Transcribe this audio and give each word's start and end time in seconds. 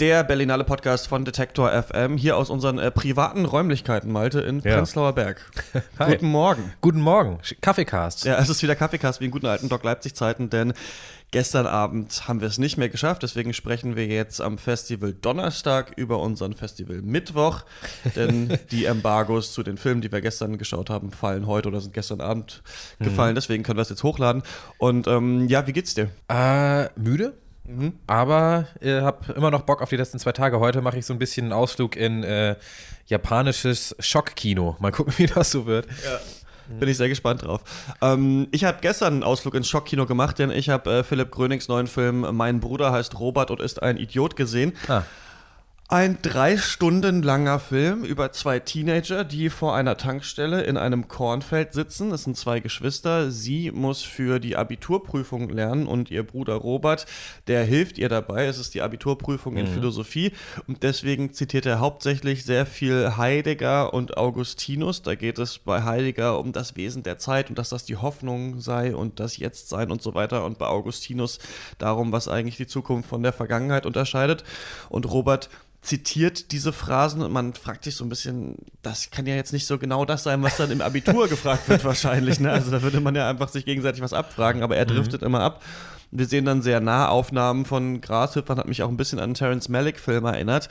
der 0.00 0.22
Berlinale 0.22 0.62
Podcast 0.62 1.08
von 1.08 1.24
Detektor 1.24 1.70
FM, 1.70 2.16
hier 2.16 2.36
aus 2.36 2.50
unseren 2.50 2.78
äh, 2.78 2.90
privaten 2.90 3.44
Räumlichkeiten, 3.44 4.12
Malte, 4.12 4.40
in 4.40 4.60
Ja. 4.60 4.76
Prenzlauer 4.76 5.12
Berg. 5.12 5.50
Hi. 5.98 6.12
Guten 6.12 6.28
Morgen. 6.28 6.72
Guten 6.80 7.00
Morgen, 7.00 7.40
Kaffeecast. 7.60 8.24
Ja, 8.24 8.38
es 8.38 8.48
ist 8.48 8.62
wieder 8.62 8.76
Kaffeekast 8.76 9.20
wie 9.20 9.24
in 9.24 9.32
guten 9.32 9.46
alten 9.46 9.68
Doc 9.68 9.82
Leipzig-Zeiten, 9.82 10.50
denn 10.50 10.72
gestern 11.32 11.66
Abend 11.66 12.28
haben 12.28 12.40
wir 12.40 12.46
es 12.46 12.58
nicht 12.58 12.76
mehr 12.76 12.88
geschafft. 12.88 13.24
Deswegen 13.24 13.52
sprechen 13.52 13.96
wir 13.96 14.06
jetzt 14.06 14.40
am 14.40 14.56
Festival 14.56 15.12
Donnerstag 15.12 15.92
über 15.96 16.20
unseren 16.20 16.54
Festival 16.54 17.02
Mittwoch. 17.02 17.64
denn 18.16 18.56
die 18.70 18.84
Embargos 18.84 19.52
zu 19.52 19.64
den 19.64 19.78
Filmen, 19.78 20.00
die 20.00 20.12
wir 20.12 20.20
gestern 20.20 20.58
geschaut 20.58 20.90
haben, 20.90 21.10
fallen 21.10 21.48
heute 21.48 21.68
oder 21.68 21.80
sind 21.80 21.92
gestern 21.92 22.20
Abend 22.20 22.62
gefallen. 23.00 23.34
Deswegen 23.34 23.64
können 23.64 23.78
wir 23.78 23.82
es 23.82 23.90
jetzt 23.90 24.04
hochladen. 24.04 24.44
Und 24.78 25.08
ähm, 25.08 25.48
ja, 25.48 25.66
wie 25.66 25.72
geht's 25.72 25.94
dir? 25.94 26.08
Äh, 26.28 26.88
müde, 26.98 27.34
aber 28.06 28.66
äh, 28.80 29.00
hab 29.00 29.28
immer 29.30 29.50
noch 29.50 29.62
Bock 29.62 29.82
auf 29.82 29.90
die 29.90 29.96
letzten 29.96 30.18
zwei 30.18 30.32
Tage. 30.32 30.58
Heute 30.60 30.80
mache 30.80 30.98
ich 30.98 31.06
so 31.06 31.12
ein 31.12 31.18
bisschen 31.18 31.46
einen 31.46 31.52
Ausflug 31.52 31.96
in 31.96 32.24
äh, 32.24 32.56
japanisches 33.06 33.94
Schockkino. 33.98 34.76
Mal 34.78 34.92
gucken, 34.92 35.14
wie 35.18 35.26
das 35.26 35.50
so 35.50 35.66
wird. 35.66 35.86
Bin 36.78 36.88
ich 36.88 36.98
sehr 36.98 37.08
gespannt 37.08 37.42
drauf. 37.42 37.62
Ähm, 38.02 38.48
ich 38.50 38.64
habe 38.64 38.78
gestern 38.82 39.14
einen 39.14 39.22
Ausflug 39.22 39.54
ins 39.54 39.68
Schockkino 39.68 40.04
gemacht, 40.04 40.38
denn 40.38 40.50
ich 40.50 40.68
habe 40.68 40.98
äh, 40.98 41.02
Philipp 41.02 41.30
Grönings 41.30 41.68
neuen 41.68 41.86
Film 41.86 42.26
Mein 42.32 42.60
Bruder 42.60 42.92
heißt 42.92 43.18
Robert 43.18 43.50
und 43.50 43.60
ist 43.60 43.82
ein 43.82 43.96
Idiot 43.96 44.36
gesehen. 44.36 44.74
Ah. 44.86 45.02
Ein 45.90 46.18
drei 46.20 46.58
Stunden 46.58 47.22
langer 47.22 47.58
Film 47.58 48.04
über 48.04 48.30
zwei 48.30 48.58
Teenager, 48.58 49.24
die 49.24 49.48
vor 49.48 49.74
einer 49.74 49.96
Tankstelle 49.96 50.60
in 50.64 50.76
einem 50.76 51.08
Kornfeld 51.08 51.72
sitzen. 51.72 52.12
Es 52.12 52.24
sind 52.24 52.36
zwei 52.36 52.60
Geschwister. 52.60 53.30
Sie 53.30 53.70
muss 53.70 54.02
für 54.02 54.38
die 54.38 54.54
Abiturprüfung 54.54 55.48
lernen 55.48 55.86
und 55.86 56.10
ihr 56.10 56.24
Bruder 56.24 56.56
Robert, 56.56 57.06
der 57.46 57.64
hilft 57.64 57.96
ihr 57.96 58.10
dabei. 58.10 58.44
Es 58.44 58.58
ist 58.58 58.74
die 58.74 58.82
Abiturprüfung 58.82 59.56
in 59.56 59.66
Philosophie 59.66 60.32
und 60.66 60.82
deswegen 60.82 61.32
zitiert 61.32 61.64
er 61.64 61.80
hauptsächlich 61.80 62.44
sehr 62.44 62.66
viel 62.66 63.16
Heidegger 63.16 63.94
und 63.94 64.18
Augustinus. 64.18 65.00
Da 65.00 65.14
geht 65.14 65.38
es 65.38 65.56
bei 65.58 65.84
Heidegger 65.84 66.38
um 66.38 66.52
das 66.52 66.76
Wesen 66.76 67.02
der 67.02 67.16
Zeit 67.16 67.48
und 67.48 67.58
dass 67.58 67.70
das 67.70 67.86
die 67.86 67.96
Hoffnung 67.96 68.60
sei 68.60 68.94
und 68.94 69.20
das 69.20 69.38
Jetztsein 69.38 69.90
und 69.90 70.02
so 70.02 70.12
weiter. 70.12 70.44
Und 70.44 70.58
bei 70.58 70.66
Augustinus 70.66 71.38
darum, 71.78 72.12
was 72.12 72.28
eigentlich 72.28 72.58
die 72.58 72.66
Zukunft 72.66 73.08
von 73.08 73.22
der 73.22 73.32
Vergangenheit 73.32 73.86
unterscheidet. 73.86 74.44
Und 74.90 75.10
Robert 75.10 75.48
zitiert 75.88 76.52
diese 76.52 76.72
Phrasen 76.72 77.22
und 77.22 77.32
man 77.32 77.54
fragt 77.54 77.84
sich 77.84 77.96
so 77.96 78.04
ein 78.04 78.10
bisschen, 78.10 78.56
das 78.82 79.10
kann 79.10 79.26
ja 79.26 79.34
jetzt 79.34 79.54
nicht 79.54 79.66
so 79.66 79.78
genau 79.78 80.04
das 80.04 80.22
sein, 80.22 80.42
was 80.42 80.58
dann 80.58 80.70
im 80.70 80.82
Abitur 80.82 81.28
gefragt 81.30 81.66
wird 81.68 81.82
wahrscheinlich. 81.82 82.40
Ne? 82.40 82.52
Also 82.52 82.70
da 82.70 82.82
würde 82.82 83.00
man 83.00 83.14
ja 83.14 83.28
einfach 83.28 83.48
sich 83.48 83.64
gegenseitig 83.64 84.02
was 84.02 84.12
abfragen, 84.12 84.62
aber 84.62 84.76
er 84.76 84.84
driftet 84.84 85.22
immer 85.22 85.40
ab. 85.40 85.62
Wir 86.10 86.26
sehen 86.26 86.44
dann 86.44 86.60
sehr 86.60 86.80
nah 86.80 87.08
Aufnahmen 87.08 87.64
von 87.64 88.02
Grashüpfern, 88.02 88.58
hat 88.58 88.68
mich 88.68 88.82
auch 88.82 88.88
ein 88.88 88.98
bisschen 88.98 89.18
an 89.18 89.24
einen 89.24 89.34
Terrence 89.34 89.70
Malick-Film 89.70 90.26
erinnert. 90.26 90.68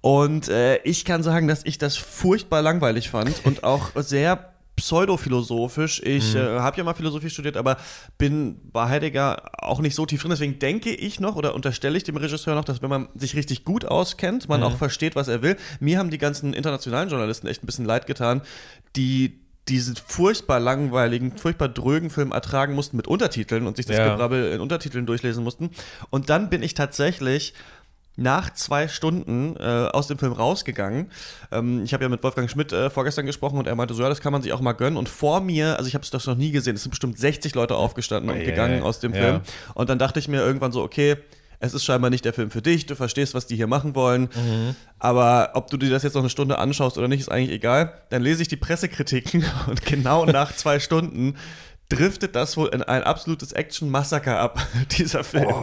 Und 0.00 0.48
äh, 0.48 0.76
ich 0.78 1.04
kann 1.04 1.22
sagen, 1.22 1.46
dass 1.46 1.64
ich 1.64 1.76
das 1.76 1.96
furchtbar 1.96 2.62
langweilig 2.62 3.10
fand 3.10 3.44
und 3.44 3.64
auch 3.64 3.90
sehr 3.96 4.53
pseudophilosophisch. 4.76 6.00
Ich 6.04 6.34
äh, 6.34 6.58
habe 6.58 6.76
ja 6.76 6.84
mal 6.84 6.94
Philosophie 6.94 7.30
studiert, 7.30 7.56
aber 7.56 7.76
bin 8.18 8.60
bei 8.72 8.88
Heidegger 8.88 9.50
auch 9.58 9.80
nicht 9.80 9.94
so 9.94 10.06
tief 10.06 10.20
drin. 10.20 10.30
Deswegen 10.30 10.58
denke 10.58 10.90
ich 10.90 11.20
noch 11.20 11.36
oder 11.36 11.54
unterstelle 11.54 11.96
ich 11.96 12.04
dem 12.04 12.16
Regisseur 12.16 12.54
noch, 12.54 12.64
dass 12.64 12.82
wenn 12.82 12.90
man 12.90 13.08
sich 13.14 13.36
richtig 13.36 13.64
gut 13.64 13.84
auskennt, 13.84 14.48
man 14.48 14.62
auch 14.62 14.76
versteht, 14.76 15.16
was 15.16 15.28
er 15.28 15.42
will. 15.42 15.56
Mir 15.80 15.98
haben 15.98 16.10
die 16.10 16.18
ganzen 16.18 16.52
internationalen 16.54 17.08
Journalisten 17.08 17.46
echt 17.46 17.62
ein 17.62 17.66
bisschen 17.66 17.84
leid 17.84 18.06
getan, 18.06 18.42
die 18.96 19.40
diesen 19.68 19.96
furchtbar 19.96 20.60
langweiligen, 20.60 21.36
furchtbar 21.38 21.68
drögen 21.68 22.10
Film 22.10 22.32
ertragen 22.32 22.74
mussten 22.74 22.96
mit 22.96 23.06
Untertiteln 23.08 23.66
und 23.66 23.76
sich 23.76 23.86
das 23.86 23.96
Ja. 23.96 24.10
Gebrabbel 24.10 24.52
in 24.52 24.60
Untertiteln 24.60 25.06
durchlesen 25.06 25.42
mussten. 25.42 25.70
Und 26.10 26.28
dann 26.28 26.50
bin 26.50 26.62
ich 26.62 26.74
tatsächlich 26.74 27.54
nach 28.16 28.52
zwei 28.52 28.88
Stunden 28.88 29.56
äh, 29.56 29.88
aus 29.92 30.06
dem 30.06 30.18
Film 30.18 30.32
rausgegangen. 30.32 31.10
Ähm, 31.50 31.82
ich 31.84 31.92
habe 31.92 32.04
ja 32.04 32.08
mit 32.08 32.22
Wolfgang 32.22 32.48
Schmidt 32.48 32.72
äh, 32.72 32.90
vorgestern 32.90 33.26
gesprochen 33.26 33.58
und 33.58 33.66
er 33.66 33.74
meinte 33.74 33.94
so, 33.94 34.02
ja, 34.02 34.08
das 34.08 34.20
kann 34.20 34.32
man 34.32 34.42
sich 34.42 34.52
auch 34.52 34.60
mal 34.60 34.72
gönnen. 34.72 34.96
Und 34.96 35.08
vor 35.08 35.40
mir, 35.40 35.76
also 35.76 35.88
ich 35.88 35.94
habe 35.94 36.04
es 36.04 36.10
das 36.10 36.26
noch 36.26 36.36
nie 36.36 36.52
gesehen, 36.52 36.76
es 36.76 36.82
sind 36.82 36.90
bestimmt 36.90 37.18
60 37.18 37.54
Leute 37.54 37.76
aufgestanden 37.76 38.30
und 38.30 38.38
Ei, 38.38 38.44
gegangen 38.44 38.82
aus 38.82 39.00
dem 39.00 39.14
ja. 39.14 39.20
Film. 39.20 39.40
Und 39.74 39.88
dann 39.88 39.98
dachte 39.98 40.18
ich 40.20 40.28
mir 40.28 40.40
irgendwann 40.40 40.72
so, 40.72 40.82
okay, 40.82 41.16
es 41.60 41.72
ist 41.72 41.84
scheinbar 41.84 42.10
nicht 42.10 42.24
der 42.24 42.34
Film 42.34 42.50
für 42.50 42.60
dich, 42.60 42.86
du 42.86 42.94
verstehst, 42.94 43.32
was 43.32 43.46
die 43.46 43.56
hier 43.56 43.66
machen 43.66 43.94
wollen. 43.94 44.28
Aber 44.98 45.52
ob 45.54 45.70
du 45.70 45.78
dir 45.78 45.88
das 45.88 46.02
jetzt 46.02 46.14
noch 46.14 46.22
eine 46.22 46.28
Stunde 46.28 46.58
anschaust 46.58 46.98
oder 46.98 47.08
nicht, 47.08 47.20
ist 47.20 47.30
eigentlich 47.30 47.56
egal. 47.56 47.94
Dann 48.10 48.22
lese 48.22 48.42
ich 48.42 48.48
die 48.48 48.56
Pressekritiken 48.56 49.44
und 49.66 49.84
genau 49.84 50.26
nach 50.26 50.54
zwei 50.54 50.78
Stunden 50.78 51.36
driftet 51.88 52.34
das 52.34 52.56
wohl 52.56 52.68
in 52.68 52.82
ein 52.82 53.02
absolutes 53.02 53.52
Action-Massaker 53.52 54.38
ab, 54.38 54.66
dieser 54.98 55.24
Film. 55.24 55.54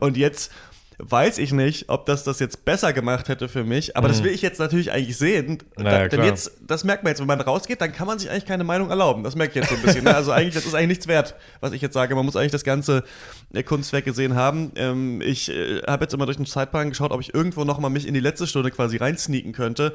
Und 0.00 0.16
jetzt 0.16 0.52
weiß 0.98 1.38
ich 1.38 1.52
nicht, 1.52 1.88
ob 1.88 2.06
das 2.06 2.24
das 2.24 2.38
jetzt 2.38 2.64
besser 2.64 2.92
gemacht 2.92 3.28
hätte 3.28 3.48
für 3.48 3.64
mich, 3.64 3.96
aber 3.96 4.08
das 4.08 4.22
will 4.22 4.32
ich 4.32 4.42
jetzt 4.42 4.58
natürlich 4.58 4.92
eigentlich 4.92 5.16
sehen. 5.18 5.58
Naja, 5.76 5.90
da, 5.90 5.98
denn 6.08 6.20
klar. 6.20 6.26
jetzt, 6.26 6.52
das 6.66 6.84
merkt 6.84 7.04
man 7.04 7.10
jetzt, 7.10 7.20
wenn 7.20 7.26
man 7.26 7.40
rausgeht, 7.40 7.80
dann 7.80 7.92
kann 7.92 8.06
man 8.06 8.18
sich 8.18 8.30
eigentlich 8.30 8.46
keine 8.46 8.64
Meinung 8.64 8.88
erlauben. 8.88 9.22
Das 9.22 9.36
merke 9.36 9.50
ich 9.50 9.56
jetzt 9.56 9.68
so 9.68 9.76
ein 9.76 9.82
bisschen. 9.82 10.04
ne? 10.04 10.14
Also 10.14 10.32
eigentlich, 10.32 10.54
das 10.54 10.64
ist 10.64 10.74
eigentlich 10.74 10.88
nichts 10.88 11.06
wert, 11.06 11.34
was 11.60 11.72
ich 11.72 11.82
jetzt 11.82 11.92
sage. 11.92 12.14
Man 12.14 12.24
muss 12.24 12.36
eigentlich 12.36 12.52
das 12.52 12.64
ganze 12.64 13.04
äh, 13.52 13.62
Kunstwerk 13.62 14.04
gesehen 14.04 14.34
haben. 14.34 14.72
Ähm, 14.76 15.20
ich 15.20 15.50
äh, 15.50 15.82
habe 15.86 16.04
jetzt 16.04 16.14
immer 16.14 16.24
durch 16.24 16.38
den 16.38 16.46
Zeitplan 16.46 16.88
geschaut, 16.88 17.10
ob 17.10 17.20
ich 17.20 17.34
irgendwo 17.34 17.64
noch 17.64 17.78
mal 17.78 17.90
mich 17.90 18.06
in 18.06 18.14
die 18.14 18.20
letzte 18.20 18.46
Stunde 18.46 18.70
quasi 18.70 18.96
reinsneaken 18.96 19.52
könnte. 19.52 19.94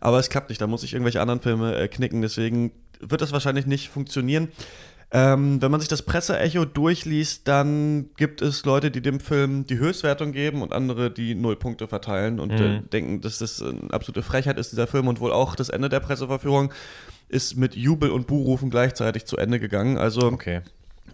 Aber 0.00 0.18
es 0.18 0.28
klappt 0.28 0.48
nicht. 0.48 0.60
Da 0.60 0.66
muss 0.66 0.82
ich 0.82 0.92
irgendwelche 0.92 1.20
anderen 1.20 1.40
Filme 1.40 1.76
äh, 1.76 1.88
knicken. 1.88 2.22
Deswegen 2.22 2.72
wird 3.00 3.20
das 3.20 3.32
wahrscheinlich 3.32 3.66
nicht 3.66 3.88
funktionieren. 3.88 4.48
Ähm, 5.14 5.60
wenn 5.60 5.70
man 5.70 5.80
sich 5.80 5.90
das 5.90 6.00
Presseecho 6.02 6.64
durchliest, 6.64 7.46
dann 7.46 8.08
gibt 8.16 8.40
es 8.40 8.64
Leute, 8.64 8.90
die 8.90 9.02
dem 9.02 9.20
Film 9.20 9.66
die 9.66 9.76
Höchstwertung 9.78 10.32
geben 10.32 10.62
und 10.62 10.72
andere, 10.72 11.10
die 11.10 11.34
null 11.34 11.56
Punkte 11.56 11.86
verteilen 11.86 12.40
und 12.40 12.50
äh, 12.50 12.80
denken, 12.80 13.20
dass 13.20 13.36
das 13.36 13.60
eine 13.60 13.92
absolute 13.92 14.22
Frechheit 14.22 14.58
ist, 14.58 14.72
dieser 14.72 14.86
Film. 14.86 15.08
Und 15.08 15.20
wohl 15.20 15.30
auch 15.32 15.54
das 15.54 15.68
Ende 15.68 15.90
der 15.90 16.00
Presseverführung 16.00 16.72
ist 17.28 17.56
mit 17.58 17.76
Jubel 17.76 18.10
und 18.10 18.26
Buhrufen 18.26 18.70
gleichzeitig 18.70 19.26
zu 19.26 19.36
Ende 19.36 19.60
gegangen. 19.60 19.98
Also 19.98 20.32
Okay. 20.32 20.62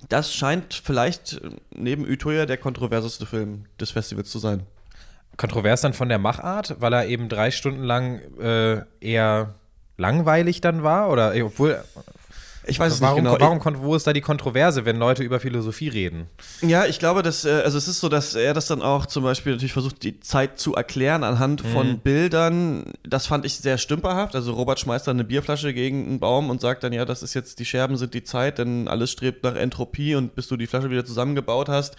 das 0.09 0.33
scheint 0.33 0.75
vielleicht 0.75 1.41
äh, 1.43 1.51
neben 1.75 2.05
Utøya 2.09 2.47
der 2.47 2.57
kontroverseste 2.57 3.27
Film 3.27 3.65
des 3.81 3.91
Festivals 3.91 4.31
zu 4.31 4.39
sein. 4.39 4.63
Kontrovers 5.37 5.81
dann 5.81 5.93
von 5.93 6.09
der 6.09 6.19
Machart, 6.19 6.77
weil 6.79 6.93
er 6.93 7.07
eben 7.07 7.29
drei 7.29 7.51
Stunden 7.51 7.83
lang 7.83 8.21
äh, 8.41 8.83
eher 9.01 9.55
langweilig 9.97 10.61
dann 10.61 10.85
war? 10.85 11.11
Oder 11.11 11.35
äh, 11.35 11.43
obwohl. 11.43 11.83
Ich 12.69 12.79
weiß 12.79 12.93
es 12.93 13.01
Warum, 13.01 13.23
nicht 13.25 13.33
genau. 13.33 13.45
warum, 13.45 13.61
kon- 13.61 13.81
wo 13.83 13.95
ist 13.95 14.07
da 14.07 14.13
die 14.13 14.21
Kontroverse, 14.21 14.85
wenn 14.85 14.97
Leute 14.97 15.23
über 15.23 15.41
Philosophie 15.41 15.89
reden? 15.89 16.27
Ja, 16.61 16.85
ich 16.87 16.99
glaube, 16.99 17.23
dass, 17.23 17.45
äh, 17.45 17.63
also 17.65 17.79
es 17.79 17.89
ist 17.89 18.01
so, 18.01 18.09
dass 18.09 18.35
er 18.35 18.53
das 18.55 18.67
dann 18.67 18.83
auch 18.83 19.07
zum 19.07 19.25
Beispiel 19.25 19.53
natürlich 19.53 19.73
versucht, 19.73 20.03
die 20.03 20.21
Zeit 20.21 20.59
zu 20.59 20.75
erklären 20.75 21.25
anhand 21.25 21.63
von 21.63 21.99
Bildern. 21.99 22.93
Das 23.09 23.27
fand 23.27 23.47
ich 23.47 23.55
sehr 23.55 23.79
stümperhaft. 23.79 24.35
Also 24.37 24.53
Robert 24.53 24.79
schmeißt 24.81 25.07
dann 25.07 25.17
eine 25.17 25.25
Bierflasche 25.25 25.73
gegen 25.73 26.07
einen 26.07 26.21
Baum 26.21 26.51
und 26.51 26.61
sagt 26.61 26.85
dann, 26.85 26.93
ja, 26.93 27.05
das 27.05 27.23
ist 27.23 27.35
jetzt, 27.35 27.59
die 27.59 27.65
Scherben 27.65 27.97
sind 27.97 28.13
die 28.15 28.23
Zeit, 28.23 28.59
denn 28.59 28.87
alles 28.87 29.11
strebt 29.13 29.45
nach 29.45 29.55
Entropie 29.57 30.15
und 30.15 30.35
bis 30.35 30.47
du 30.49 30.57
die 30.57 30.67
Flasche 30.67 30.91
wieder 30.91 31.05
zusammengebaut 31.05 31.69
hast. 31.69 31.97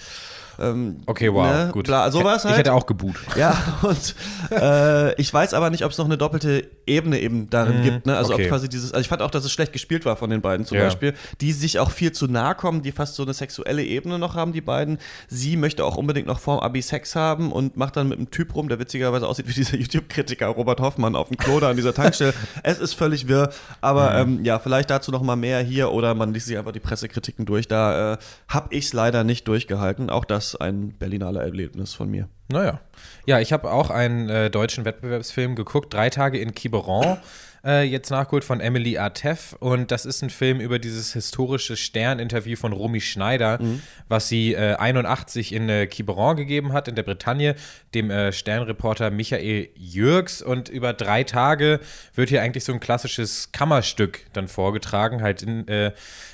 Ähm, 0.60 0.98
Okay, 1.06 1.34
wow, 1.34 1.46
ne, 1.46 1.70
gut. 1.72 1.86
Bla, 1.86 2.12
sowas 2.12 2.44
Ich 2.44 2.50
halt. 2.50 2.60
hätte 2.60 2.74
auch 2.74 2.86
geboot. 2.86 3.16
Ja, 3.36 3.56
und 3.82 4.16
äh, 4.52 5.14
ich 5.16 5.34
weiß 5.34 5.54
aber 5.54 5.70
nicht, 5.70 5.86
ob 5.86 5.92
es 5.92 5.98
noch 5.98 6.06
eine 6.06 6.18
doppelte 6.18 6.68
Ebene 6.86 7.20
eben 7.20 7.50
darin 7.50 7.84
gibt. 7.84 8.06
Ne? 8.06 8.18
Also 8.18 8.34
okay. 8.34 8.44
ob 8.44 8.50
quasi 8.50 8.70
dieses, 8.70 8.92
also 8.92 9.02
ich 9.02 9.08
fand 9.08 9.22
auch, 9.22 9.32
dass 9.32 9.46
es 9.46 9.52
schlecht 9.52 9.74
gespielt 9.74 10.06
war 10.06 10.16
von 10.16 10.30
den 10.30 10.42
beiden 10.42 10.66
zum 10.66 10.78
Ja. 10.78 10.86
Beispiel, 10.86 11.14
die 11.42 11.52
sich 11.52 11.80
auch 11.80 11.92
viel 11.92 12.12
zu 12.12 12.28
nahe 12.28 12.56
kommen, 12.56 12.82
die 12.82 12.92
fast 12.92 13.16
so 13.16 13.24
eine 13.24 13.34
sexuelle 13.34 13.84
Ebene 13.84 14.20
noch 14.20 14.36
haben, 14.36 14.54
die 14.54 14.62
beiden. 14.62 14.98
Sie 15.28 15.56
möchte 15.58 15.86
auch 15.86 15.96
unbedingt 15.96 16.28
noch 16.28 16.40
vorm 16.40 16.60
Abi 16.60 16.82
Sex 16.82 17.16
haben 17.16 17.52
und 17.52 17.78
macht 17.78 17.96
dann 17.96 18.08
mit 18.10 18.18
einem 18.18 18.32
Typ 18.32 18.56
rum, 18.56 18.70
der 18.70 18.80
witzigerweise 18.80 19.28
aussieht 19.28 19.48
wie 19.48 19.54
dieser 19.54 19.78
YouTube-Kritiker 19.78 20.48
Robert 20.48 20.80
Hoffmann 20.80 21.16
auf 21.16 21.28
dem 21.30 21.38
Klo 21.38 21.60
da 21.60 21.70
an 21.70 21.76
dieser 21.76 21.94
Tankstelle. 21.94 22.34
es 22.64 22.80
ist 22.80 22.94
völlig 22.94 23.28
wirr, 23.28 23.50
aber 23.82 24.16
ähm, 24.16 24.44
ja, 24.44 24.60
vielleicht 24.60 24.90
dazu 24.90 25.12
noch 25.12 25.22
mal 25.22 25.36
mehr 25.36 25.60
hier 25.62 25.92
oder 25.92 26.14
man 26.16 26.34
liest 26.34 26.48
sich 26.48 26.58
einfach 26.58 26.72
die 26.72 26.80
Pressekritiken 26.80 27.46
durch. 27.46 27.68
Da 27.68 28.14
äh, 28.14 28.18
habe 28.48 28.74
ich 28.74 28.86
es 28.86 28.94
leider 28.94 29.24
nicht 29.24 29.48
durchgehalten. 29.48 30.10
Auch 30.10 30.26
das 30.26 30.49
ein 30.56 30.94
Berlinale 30.98 31.42
Erlebnis 31.42 31.94
von 31.94 32.10
mir. 32.10 32.28
Naja. 32.52 32.82
Ja, 33.26 33.40
ich 33.40 33.54
habe 33.54 33.72
auch 33.72 33.90
einen 33.90 34.30
äh, 34.30 34.50
deutschen 34.50 34.86
Wettbewerbsfilm 34.86 35.56
geguckt, 35.56 35.94
drei 35.94 36.10
Tage 36.10 36.40
in 36.40 36.56
Quiberon. 36.56 37.18
Äh, 37.64 37.84
jetzt 37.84 38.10
nachgeholt 38.10 38.44
von 38.44 38.60
Emily 38.60 38.98
Artef 38.98 39.54
und 39.60 39.92
das 39.92 40.06
ist 40.06 40.22
ein 40.22 40.30
Film 40.30 40.60
über 40.60 40.80
dieses 40.80 41.14
historische 41.14 41.76
Stern-Interview 41.76 42.56
von 42.56 42.72
Romy 42.72 43.02
Schneider, 43.02 43.60
was 44.08 44.30
sie 44.30 44.54
äh, 44.54 44.76
81 44.76 45.54
in 45.54 45.68
äh, 45.68 45.88
Quiberon 45.88 46.38
gegeben 46.38 46.74
hat, 46.74 46.88
in 46.88 46.96
der 46.96 47.04
Bretagne, 47.04 47.56
dem 47.94 48.12
äh, 48.12 48.32
Sternreporter 48.32 49.12
Michael 49.12 49.70
Jürgs 49.76 50.42
und 50.42 50.70
über 50.70 50.94
drei 50.94 51.24
Tage 51.24 51.80
wird 52.16 52.30
hier 52.30 52.42
eigentlich 52.42 52.64
so 52.64 52.72
ein 52.72 52.80
klassisches 52.80 53.52
Kammerstück 53.52 54.22
dann 54.34 54.48
vorgetragen, 54.48 55.22
halt 55.22 55.44
in 55.44 55.68
äh, 55.68 55.92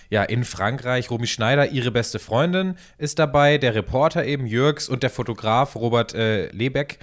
ja, 0.09 0.23
in 0.23 0.43
Frankreich. 0.43 1.09
Romy 1.09 1.27
Schneider, 1.27 1.69
ihre 1.69 1.91
beste 1.91 2.19
Freundin, 2.19 2.75
ist 2.97 3.19
dabei, 3.19 3.57
der 3.57 3.75
Reporter 3.75 4.23
eben 4.25 4.45
Jürgs 4.45 4.87
und 4.87 5.03
der 5.03 5.09
Fotograf 5.09 5.75
Robert 5.75 6.13
äh, 6.13 6.47
Lebeck. 6.49 6.99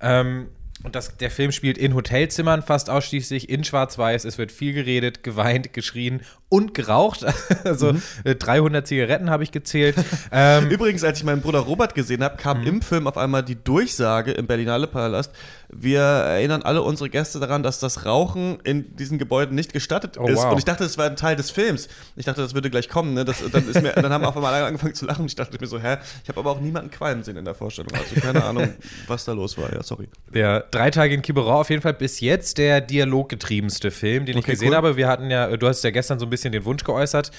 Ähm, 0.00 0.48
Und 0.84 0.94
das, 0.94 1.16
der 1.16 1.30
Film 1.30 1.50
spielt 1.50 1.78
in 1.78 1.94
Hotelzimmern 1.94 2.62
fast 2.62 2.90
ausschließlich, 2.90 3.48
in 3.48 3.64
Schwarz-Weiß. 3.64 4.26
Es 4.26 4.36
wird 4.36 4.52
viel 4.52 4.74
geredet, 4.74 5.22
geweint, 5.22 5.72
geschrien 5.72 6.20
und 6.50 6.74
geraucht. 6.74 7.24
Also 7.64 7.94
mhm. 7.94 8.02
300 8.24 8.86
Zigaretten 8.86 9.30
habe 9.30 9.42
ich 9.42 9.50
gezählt. 9.50 9.96
ähm, 10.32 10.68
Übrigens, 10.68 11.02
als 11.02 11.18
ich 11.18 11.24
meinen 11.24 11.40
Bruder 11.40 11.60
Robert 11.60 11.94
gesehen 11.94 12.22
habe, 12.22 12.36
kam 12.36 12.60
mhm. 12.60 12.66
im 12.66 12.82
Film 12.82 13.06
auf 13.06 13.16
einmal 13.16 13.42
die 13.42 13.56
Durchsage 13.56 14.32
im 14.32 14.46
Berlinale 14.46 14.86
Palast. 14.86 15.32
Wir 15.76 16.00
erinnern 16.00 16.62
alle 16.62 16.82
unsere 16.82 17.10
Gäste 17.10 17.40
daran, 17.40 17.62
dass 17.62 17.78
das 17.78 18.06
Rauchen 18.06 18.58
in 18.64 18.96
diesen 18.96 19.18
Gebäuden 19.18 19.54
nicht 19.54 19.72
gestattet 19.72 20.18
oh, 20.18 20.26
ist. 20.26 20.38
Wow. 20.38 20.52
Und 20.52 20.58
ich 20.58 20.64
dachte, 20.64 20.84
das 20.84 20.98
war 20.98 21.06
ein 21.06 21.16
Teil 21.16 21.36
des 21.36 21.50
Films. 21.50 21.88
Ich 22.16 22.24
dachte, 22.24 22.42
das 22.42 22.54
würde 22.54 22.70
gleich 22.70 22.88
kommen. 22.88 23.14
Ne? 23.14 23.24
Das, 23.24 23.42
dann, 23.50 23.64
mir, 23.66 23.92
dann, 23.92 24.12
haben 24.12 24.24
auf 24.24 24.36
einmal 24.36 24.54
alle 24.54 24.66
angefangen 24.66 24.94
zu 24.94 25.06
lachen. 25.06 25.26
Ich 25.26 25.34
dachte 25.34 25.58
mir 25.60 25.66
so, 25.66 25.80
hä? 25.80 25.98
Ich 26.22 26.28
habe 26.28 26.40
aber 26.40 26.52
auch 26.52 26.60
niemanden 26.60 26.90
qualmen 26.90 27.24
sehen 27.24 27.36
in 27.36 27.44
der 27.44 27.54
Vorstellung. 27.54 27.92
Also 27.92 28.20
keine 28.20 28.44
Ahnung, 28.44 28.74
was 29.06 29.24
da 29.24 29.32
los 29.32 29.58
war. 29.58 29.72
Ja, 29.72 29.82
sorry. 29.82 30.08
Ja, 30.32 30.60
drei 30.60 30.90
Tage 30.90 31.14
in 31.14 31.22
Quiberon 31.22 31.54
auf 31.54 31.70
jeden 31.70 31.82
Fall 31.82 31.94
bis 31.94 32.20
jetzt 32.20 32.58
der 32.58 32.80
dialoggetriebenste 32.80 33.90
Film, 33.90 34.26
den 34.26 34.36
okay, 34.36 34.52
ich 34.52 34.58
gesehen 34.58 34.68
cool. 34.70 34.76
habe. 34.76 34.96
Wir 34.96 35.08
hatten 35.08 35.30
ja, 35.30 35.56
du 35.56 35.66
hast 35.66 35.82
ja 35.84 35.90
gestern 35.90 36.18
so 36.18 36.26
ein 36.26 36.30
bisschen 36.30 36.52
den 36.52 36.64
Wunsch 36.64 36.84
geäußert, 36.84 37.30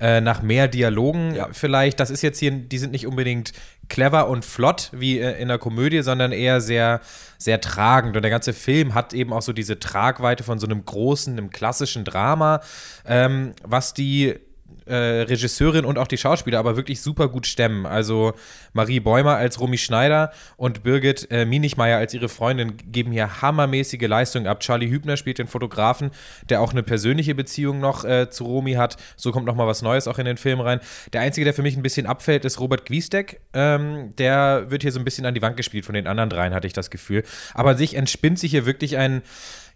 äh, 0.00 0.20
nach 0.20 0.42
mehr 0.42 0.68
Dialogen 0.68 1.34
ja. 1.34 1.48
vielleicht. 1.52 2.00
Das 2.00 2.10
ist 2.10 2.22
jetzt 2.22 2.38
hier, 2.38 2.50
die 2.50 2.78
sind 2.78 2.92
nicht 2.92 3.06
unbedingt 3.06 3.52
clever 3.88 4.28
und 4.28 4.44
flott 4.44 4.90
wie 4.92 5.18
äh, 5.18 5.40
in 5.40 5.48
der 5.48 5.58
Komödie, 5.58 6.02
sondern 6.02 6.32
eher 6.32 6.60
sehr, 6.60 7.00
sehr 7.38 7.60
tragend. 7.60 8.16
Und 8.16 8.22
der 8.22 8.30
ganze 8.30 8.52
Film 8.52 8.94
hat 8.94 9.12
eben 9.14 9.32
auch 9.32 9.42
so 9.42 9.52
diese 9.52 9.78
Tragweite 9.78 10.44
von 10.44 10.58
so 10.58 10.66
einem 10.66 10.84
großen, 10.84 11.32
einem 11.32 11.50
klassischen 11.50 12.04
Drama, 12.04 12.60
ähm, 13.06 13.52
was 13.62 13.94
die 13.94 14.38
äh, 14.86 14.94
Regisseurin 14.94 15.84
und 15.84 15.98
auch 15.98 16.06
die 16.06 16.18
Schauspieler 16.18 16.58
aber 16.58 16.76
wirklich 16.76 17.00
super 17.00 17.28
gut 17.28 17.46
stemmen. 17.46 17.86
Also 17.86 18.32
Marie 18.72 19.00
Bäumer 19.00 19.36
als 19.36 19.60
Romy 19.60 19.78
Schneider 19.78 20.32
und 20.56 20.82
Birgit 20.82 21.28
äh, 21.30 21.44
Minichmeier 21.44 21.98
als 21.98 22.14
ihre 22.14 22.28
Freundin 22.28 22.76
geben 22.90 23.12
hier 23.12 23.42
hammermäßige 23.42 24.08
Leistungen 24.08 24.46
ab. 24.46 24.60
Charlie 24.60 24.90
Hübner 24.90 25.16
spielt 25.16 25.38
den 25.38 25.46
Fotografen, 25.46 26.10
der 26.48 26.60
auch 26.60 26.72
eine 26.72 26.82
persönliche 26.82 27.34
Beziehung 27.34 27.80
noch 27.80 28.04
äh, 28.04 28.30
zu 28.30 28.44
Romy 28.44 28.74
hat. 28.74 28.96
So 29.16 29.32
kommt 29.32 29.46
noch 29.46 29.54
mal 29.54 29.66
was 29.66 29.82
Neues 29.82 30.08
auch 30.08 30.18
in 30.18 30.24
den 30.24 30.36
Film 30.36 30.60
rein. 30.60 30.80
Der 31.12 31.20
einzige, 31.20 31.44
der 31.44 31.54
für 31.54 31.62
mich 31.62 31.76
ein 31.76 31.82
bisschen 31.82 32.06
abfällt, 32.06 32.44
ist 32.44 32.60
Robert 32.60 32.86
Gwiesdeck. 32.86 33.40
Ähm, 33.52 34.14
der 34.18 34.70
wird 34.70 34.82
hier 34.82 34.92
so 34.92 34.98
ein 34.98 35.04
bisschen 35.04 35.26
an 35.26 35.34
die 35.34 35.42
Wand 35.42 35.56
gespielt 35.56 35.84
von 35.84 35.94
den 35.94 36.06
anderen 36.06 36.30
dreien, 36.30 36.54
hatte 36.54 36.66
ich 36.66 36.72
das 36.72 36.90
Gefühl. 36.90 37.24
Aber 37.54 37.70
an 37.70 37.76
sich 37.76 37.94
entspinnt 37.94 38.38
sich 38.38 38.50
hier 38.50 38.66
wirklich 38.66 38.96
ein 38.96 39.22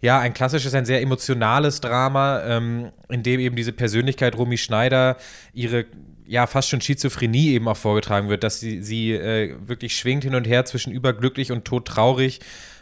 ja, 0.01 0.19
ein 0.19 0.33
klassisches, 0.33 0.73
ein 0.73 0.85
sehr 0.85 1.01
emotionales 1.01 1.81
Drama, 1.81 2.43
ähm, 2.45 2.91
in 3.09 3.23
dem 3.23 3.39
eben 3.39 3.55
diese 3.55 3.73
Persönlichkeit 3.73 4.37
Romy 4.37 4.57
Schneider 4.57 5.17
ihre 5.53 5.85
ja 6.27 6.45
fast 6.45 6.69
schon 6.69 6.81
Schizophrenie 6.81 7.53
eben 7.53 7.67
auch 7.67 7.77
vorgetragen 7.77 8.29
wird, 8.29 8.43
dass 8.43 8.59
sie, 8.59 8.83
sie 8.83 9.13
äh, 9.13 9.55
wirklich 9.65 9.95
schwingt 9.95 10.23
hin 10.23 10.35
und 10.35 10.45
her 10.45 10.65
zwischen 10.65 10.91
überglücklich 10.91 11.51
und 11.51 11.65
todtraurig 11.65 12.41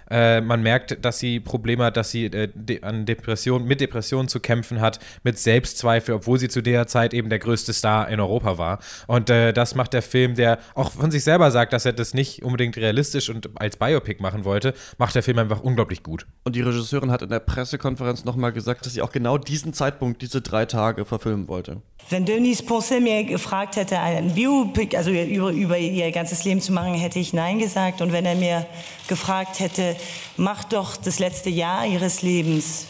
äh, 0.10 0.42
man 0.42 0.62
merkt, 0.62 1.04
dass 1.04 1.20
sie 1.20 1.40
Probleme 1.40 1.86
hat, 1.86 1.98
dass 1.98 2.12
sie 2.12 2.26
äh, 2.26 2.50
de 2.54 2.82
an 2.84 3.06
Depression, 3.06 3.66
mit 3.66 3.82
Depressionen 3.82 4.28
zu 4.28 4.40
kämpfen 4.40 4.82
hat, 4.82 5.00
mit 5.24 5.40
Selbstzweifel, 5.40 6.16
obwohl 6.16 6.40
sie 6.40 6.50
zu 6.50 6.62
der 6.62 6.88
Zeit 6.88 7.14
eben 7.14 7.30
der 7.30 7.40
größte 7.40 7.74
Star 7.74 8.10
in 8.10 8.20
Europa 8.20 8.58
war. 8.58 8.80
Und 9.08 9.30
äh, 9.30 9.54
das 9.54 9.76
macht 9.76 9.94
der 9.94 10.02
Film, 10.02 10.36
der 10.36 10.60
auch 10.74 10.92
von 10.92 11.12
sich 11.12 11.24
selber 11.24 11.52
sagt, 11.52 11.74
dass 11.74 11.86
er 11.86 11.94
das 11.94 12.14
nicht 12.14 12.44
unbedingt 12.44 12.78
realistisch 12.78 13.30
und 13.30 13.50
als 13.56 13.78
Biopic 13.78 14.22
machen 14.22 14.46
wollte, 14.46 14.74
macht 14.98 15.16
der 15.16 15.24
Film 15.24 15.40
einfach 15.40 15.62
unglaublich 15.62 16.04
gut. 16.04 16.26
Und 16.44 16.56
die 16.56 16.62
Regisseurin 16.62 17.12
hat 17.12 17.22
in 17.22 17.30
der 17.30 17.40
Pressekonferenz 17.40 18.26
nochmal 18.26 18.52
gesagt, 18.52 18.86
dass 18.86 18.94
sie 18.94 19.02
auch 19.02 19.12
genau 19.12 19.38
diesen 19.38 19.74
Zeitpunkt, 19.74 20.22
diese 20.22 20.42
drei 20.42 20.66
Tage 20.66 21.06
verfilmen 21.06 21.48
wollte. 21.48 21.82
Wenn 22.10 22.26
Denise 22.26 22.62
Ponce 22.62 23.00
mir 23.00 23.24
gefragt 23.24 23.78
hätte, 23.78 23.98
ein 24.00 24.36
Biopic, 24.36 24.96
also 24.96 25.10
über, 25.10 25.52
über 25.52 25.78
ihr 25.78 26.12
ganzes 26.12 26.44
Leben 26.44 26.62
zu 26.62 26.72
machen, 26.72 26.94
hätte 26.94 27.18
ich 27.18 27.34
Nein 27.34 27.58
gesagt. 27.58 28.02
Und 28.02 28.12
wenn 28.12 28.26
er 28.26 28.36
mir 28.36 28.68
gefragt 29.08 29.60
hätte, 29.60 29.95
mach 30.38 30.64
doch 30.64 30.98
das 30.98 31.20
letzte 31.20 31.50
Jahr 31.50 31.86
ihres 31.86 32.22
Lebens, 32.22 32.88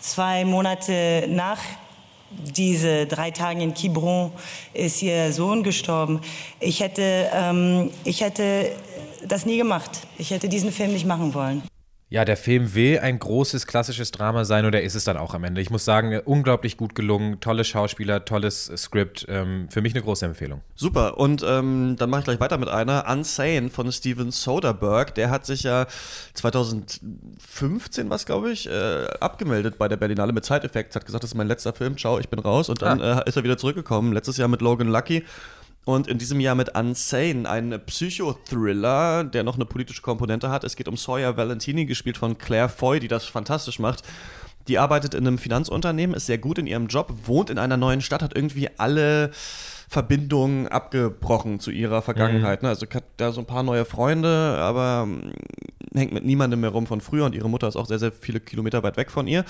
zwei 0.00 0.44
Monate 0.44 1.26
nach 1.28 1.58
diese 2.30 3.06
drei 3.06 3.30
Tagen 3.30 3.60
in 3.60 3.74
Quiberon 3.74 4.30
ist 4.72 5.02
ihr 5.02 5.32
Sohn 5.32 5.62
gestorben. 5.62 6.20
Ich 6.60 6.80
hätte, 6.80 7.28
ähm, 7.32 7.90
ich 8.04 8.20
hätte 8.20 8.72
das 9.26 9.46
nie 9.46 9.56
gemacht. 9.56 9.90
Ich 10.18 10.30
hätte 10.30 10.48
diesen 10.48 10.72
Film 10.72 10.92
nicht 10.92 11.06
machen 11.06 11.34
wollen. 11.34 11.62
Ja, 12.12 12.24
der 12.24 12.36
Film 12.36 12.74
will 12.74 12.98
ein 12.98 13.20
großes 13.20 13.68
klassisches 13.68 14.10
Drama 14.10 14.44
sein 14.44 14.66
oder 14.66 14.82
ist 14.82 14.96
es 14.96 15.04
dann 15.04 15.16
auch 15.16 15.32
am 15.32 15.44
Ende? 15.44 15.60
Ich 15.60 15.70
muss 15.70 15.84
sagen, 15.84 16.18
unglaublich 16.24 16.76
gut 16.76 16.96
gelungen, 16.96 17.38
tolle 17.38 17.62
Schauspieler, 17.62 18.24
tolles 18.24 18.64
Skript. 18.76 19.26
Ähm, 19.28 19.68
für 19.70 19.80
mich 19.80 19.94
eine 19.94 20.02
große 20.02 20.26
Empfehlung. 20.26 20.60
Super. 20.74 21.18
Und 21.18 21.44
ähm, 21.46 21.94
dann 21.96 22.10
mache 22.10 22.22
ich 22.22 22.24
gleich 22.24 22.40
weiter 22.40 22.58
mit 22.58 22.68
einer. 22.68 23.06
Unsane 23.08 23.70
von 23.70 23.92
Steven 23.92 24.32
Soderbergh. 24.32 25.12
Der 25.14 25.30
hat 25.30 25.46
sich 25.46 25.62
ja 25.62 25.86
2015, 26.34 28.10
was 28.10 28.26
glaube 28.26 28.50
ich, 28.50 28.68
äh, 28.68 29.06
abgemeldet 29.20 29.78
bei 29.78 29.86
der 29.86 29.96
Berlinale 29.96 30.32
mit 30.32 30.44
Side 30.44 30.64
Effects. 30.64 30.96
Hat 30.96 31.06
gesagt, 31.06 31.22
das 31.22 31.30
ist 31.30 31.36
mein 31.36 31.46
letzter 31.46 31.72
Film. 31.72 31.96
Ciao, 31.96 32.18
ich 32.18 32.28
bin 32.28 32.40
raus. 32.40 32.68
Und 32.68 32.82
dann 32.82 33.00
ah. 33.00 33.20
äh, 33.20 33.28
ist 33.28 33.36
er 33.36 33.44
wieder 33.44 33.56
zurückgekommen. 33.56 34.12
Letztes 34.12 34.36
Jahr 34.36 34.48
mit 34.48 34.62
Logan 34.62 34.88
Lucky. 34.88 35.24
Und 35.94 36.06
in 36.06 36.18
diesem 36.18 36.40
Jahr 36.40 36.54
mit 36.54 36.76
Unsane, 36.76 37.48
ein 37.48 37.80
Psychothriller, 37.86 39.24
der 39.24 39.42
noch 39.42 39.56
eine 39.56 39.64
politische 39.64 40.02
Komponente 40.02 40.50
hat. 40.50 40.64
Es 40.64 40.76
geht 40.76 40.88
um 40.88 40.96
Sawyer 40.96 41.36
Valentini, 41.36 41.84
gespielt 41.84 42.16
von 42.16 42.38
Claire 42.38 42.68
Foy, 42.68 43.00
die 43.00 43.08
das 43.08 43.24
fantastisch 43.24 43.78
macht. 43.78 44.04
Die 44.68 44.78
arbeitet 44.78 45.14
in 45.14 45.26
einem 45.26 45.38
Finanzunternehmen, 45.38 46.14
ist 46.14 46.26
sehr 46.26 46.38
gut 46.38 46.58
in 46.58 46.66
ihrem 46.66 46.86
Job, 46.86 47.12
wohnt 47.24 47.50
in 47.50 47.58
einer 47.58 47.76
neuen 47.76 48.02
Stadt, 48.02 48.22
hat 48.22 48.36
irgendwie 48.36 48.68
alle 48.78 49.30
Verbindungen 49.88 50.68
abgebrochen 50.68 51.58
zu 51.58 51.72
ihrer 51.72 52.02
Vergangenheit. 52.02 52.62
Mhm. 52.62 52.68
Also 52.68 52.86
hat 52.94 53.04
da 53.16 53.32
so 53.32 53.40
ein 53.40 53.46
paar 53.46 53.64
neue 53.64 53.84
Freunde, 53.84 54.56
aber 54.60 55.02
hm, 55.02 55.32
hängt 55.92 56.12
mit 56.12 56.24
niemandem 56.24 56.60
mehr 56.60 56.70
rum 56.70 56.86
von 56.86 57.00
früher 57.00 57.24
und 57.24 57.34
ihre 57.34 57.48
Mutter 57.48 57.66
ist 57.66 57.76
auch 57.76 57.86
sehr, 57.86 57.98
sehr 57.98 58.12
viele 58.12 58.38
Kilometer 58.38 58.82
weit 58.84 58.96
weg 58.96 59.10
von 59.10 59.26
ihr 59.26 59.44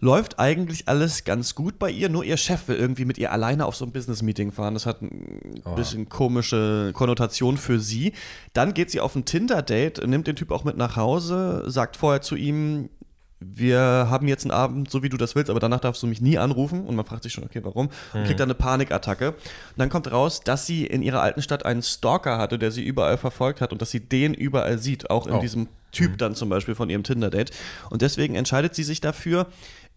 läuft 0.00 0.38
eigentlich 0.38 0.88
alles 0.88 1.24
ganz 1.24 1.54
gut 1.54 1.78
bei 1.78 1.90
ihr, 1.90 2.08
nur 2.08 2.24
ihr 2.24 2.36
Chef 2.36 2.68
will 2.68 2.76
irgendwie 2.76 3.04
mit 3.04 3.18
ihr 3.18 3.32
alleine 3.32 3.66
auf 3.66 3.76
so 3.76 3.84
ein 3.84 3.92
Business-Meeting 3.92 4.52
fahren. 4.52 4.74
Das 4.74 4.86
hat 4.86 5.02
ein 5.02 5.62
oh. 5.64 5.74
bisschen 5.74 6.08
komische 6.08 6.90
Konnotation 6.92 7.56
für 7.56 7.80
sie. 7.80 8.12
Dann 8.52 8.74
geht 8.74 8.90
sie 8.90 9.00
auf 9.00 9.14
ein 9.14 9.24
Tinder-Date, 9.24 10.06
nimmt 10.06 10.26
den 10.26 10.36
Typ 10.36 10.50
auch 10.50 10.64
mit 10.64 10.76
nach 10.76 10.96
Hause, 10.96 11.64
sagt 11.66 11.96
vorher 11.96 12.20
zu 12.20 12.36
ihm, 12.36 12.90
wir 13.38 13.78
haben 13.78 14.28
jetzt 14.28 14.44
einen 14.44 14.50
Abend, 14.50 14.90
so 14.90 15.02
wie 15.02 15.10
du 15.10 15.18
das 15.18 15.34
willst, 15.34 15.50
aber 15.50 15.60
danach 15.60 15.80
darfst 15.80 16.02
du 16.02 16.06
mich 16.06 16.20
nie 16.20 16.38
anrufen. 16.38 16.86
Und 16.86 16.96
man 16.96 17.04
fragt 17.04 17.22
sich 17.22 17.32
schon, 17.32 17.44
okay, 17.44 17.60
warum? 17.62 17.90
Und 18.14 18.24
kriegt 18.24 18.40
dann 18.40 18.46
eine 18.46 18.54
Panikattacke. 18.54 19.32
Und 19.32 19.36
dann 19.76 19.90
kommt 19.90 20.10
raus, 20.10 20.40
dass 20.40 20.66
sie 20.66 20.86
in 20.86 21.02
ihrer 21.02 21.20
alten 21.20 21.42
Stadt 21.42 21.64
einen 21.66 21.82
Stalker 21.82 22.38
hatte, 22.38 22.58
der 22.58 22.70
sie 22.70 22.82
überall 22.82 23.18
verfolgt 23.18 23.60
hat 23.60 23.72
und 23.72 23.82
dass 23.82 23.90
sie 23.90 24.00
den 24.00 24.32
überall 24.32 24.78
sieht, 24.78 25.10
auch 25.10 25.26
in 25.26 25.34
oh. 25.34 25.40
diesem 25.40 25.68
Typ 25.92 26.12
mhm. 26.12 26.16
dann 26.16 26.34
zum 26.34 26.48
Beispiel 26.48 26.74
von 26.74 26.88
ihrem 26.88 27.02
Tinder-Date. 27.02 27.50
Und 27.90 28.00
deswegen 28.02 28.36
entscheidet 28.36 28.74
sie 28.74 28.84
sich 28.84 29.00
dafür, 29.00 29.46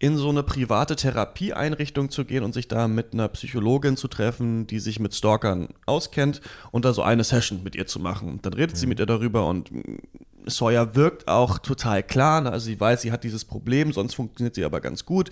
in 0.00 0.16
so 0.16 0.30
eine 0.30 0.42
private 0.42 0.96
Therapieeinrichtung 0.96 2.08
zu 2.08 2.24
gehen 2.24 2.42
und 2.42 2.54
sich 2.54 2.68
da 2.68 2.88
mit 2.88 3.12
einer 3.12 3.28
Psychologin 3.28 3.98
zu 3.98 4.08
treffen, 4.08 4.66
die 4.66 4.80
sich 4.80 4.98
mit 4.98 5.14
Stalkern 5.14 5.68
auskennt 5.84 6.40
und 6.72 6.86
da 6.86 6.94
so 6.94 7.02
eine 7.02 7.22
Session 7.22 7.62
mit 7.62 7.76
ihr 7.76 7.86
zu 7.86 8.00
machen. 8.00 8.40
Dann 8.40 8.54
redet 8.54 8.76
mhm. 8.76 8.78
sie 8.78 8.86
mit 8.86 8.98
ihr 8.98 9.04
darüber 9.04 9.46
und 9.46 9.70
Sawyer 10.46 10.94
wirkt 10.96 11.28
auch 11.28 11.58
total 11.58 12.02
klar. 12.02 12.40
Ne? 12.40 12.50
Also 12.50 12.64
sie 12.66 12.80
weiß, 12.80 13.02
sie 13.02 13.12
hat 13.12 13.24
dieses 13.24 13.44
Problem, 13.44 13.92
sonst 13.92 14.14
funktioniert 14.14 14.54
sie 14.54 14.64
aber 14.64 14.80
ganz 14.80 15.04
gut 15.04 15.30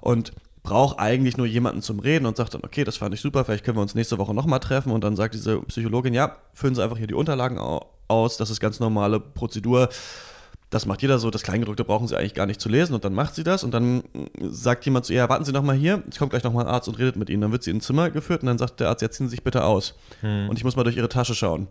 und 0.00 0.32
braucht 0.62 1.00
eigentlich 1.00 1.36
nur 1.36 1.46
jemanden 1.46 1.82
zum 1.82 1.98
Reden 1.98 2.26
und 2.26 2.36
sagt 2.36 2.54
dann, 2.54 2.62
okay, 2.64 2.84
das 2.84 2.96
fand 2.96 3.12
ich 3.12 3.20
super, 3.20 3.44
vielleicht 3.44 3.64
können 3.64 3.76
wir 3.76 3.82
uns 3.82 3.96
nächste 3.96 4.18
Woche 4.18 4.34
nochmal 4.34 4.60
treffen 4.60 4.92
und 4.92 5.02
dann 5.02 5.16
sagt 5.16 5.34
diese 5.34 5.60
Psychologin, 5.62 6.14
ja, 6.14 6.36
füllen 6.54 6.76
Sie 6.76 6.82
einfach 6.82 6.98
hier 6.98 7.06
die 7.08 7.14
Unterlagen 7.14 7.58
aus, 8.06 8.36
das 8.36 8.50
ist 8.50 8.60
ganz 8.60 8.78
normale 8.78 9.18
Prozedur 9.18 9.88
das 10.76 10.84
macht 10.84 11.00
jeder 11.00 11.18
so, 11.18 11.30
das 11.30 11.42
Kleingedruckte 11.42 11.84
brauchen 11.84 12.06
sie 12.06 12.18
eigentlich 12.18 12.34
gar 12.34 12.44
nicht 12.44 12.60
zu 12.60 12.68
lesen 12.68 12.92
und 12.92 13.02
dann 13.02 13.14
macht 13.14 13.34
sie 13.34 13.44
das 13.44 13.64
und 13.64 13.72
dann 13.72 14.04
sagt 14.38 14.84
jemand 14.84 15.06
zu 15.06 15.14
ihr, 15.14 15.26
warten 15.26 15.46
Sie 15.46 15.52
noch 15.52 15.62
mal 15.62 15.74
hier, 15.74 16.02
es 16.10 16.18
kommt 16.18 16.30
gleich 16.30 16.44
noch 16.44 16.52
mal 16.52 16.60
ein 16.60 16.68
Arzt 16.68 16.86
und 16.86 16.98
redet 16.98 17.16
mit 17.16 17.30
Ihnen. 17.30 17.40
Dann 17.40 17.50
wird 17.52 17.62
sie 17.62 17.70
in 17.70 17.78
ein 17.78 17.80
Zimmer 17.80 18.10
geführt 18.10 18.42
und 18.42 18.48
dann 18.48 18.58
sagt 18.58 18.80
der 18.80 18.90
Arzt, 18.90 19.00
jetzt 19.00 19.16
ziehen 19.16 19.26
Sie 19.26 19.30
sich 19.30 19.42
bitte 19.42 19.64
aus 19.64 19.94
hm. 20.20 20.50
und 20.50 20.58
ich 20.58 20.64
muss 20.64 20.76
mal 20.76 20.84
durch 20.84 20.98
Ihre 20.98 21.08
Tasche 21.08 21.34
schauen. 21.34 21.68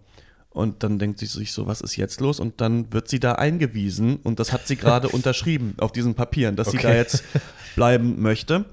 Und 0.49 0.81
dann 0.83 0.97
denkt 0.97 1.19
sie 1.19 1.25
sich 1.25 1.51
so, 1.51 1.67
was 1.67 1.81
ist 1.81 1.97
jetzt 1.97 2.21
los? 2.21 2.39
Und 2.39 2.61
dann 2.61 2.91
wird 2.93 3.09
sie 3.09 3.19
da 3.19 3.33
eingewiesen 3.33 4.15
und 4.23 4.39
das 4.39 4.53
hat 4.53 4.65
sie 4.65 4.77
gerade 4.77 5.07
unterschrieben 5.09 5.75
auf 5.79 5.91
diesen 5.91 6.15
Papieren, 6.15 6.55
dass 6.55 6.69
okay. 6.69 6.77
sie 6.77 6.83
da 6.83 6.95
jetzt 6.95 7.23
bleiben 7.75 8.21
möchte. 8.21 8.65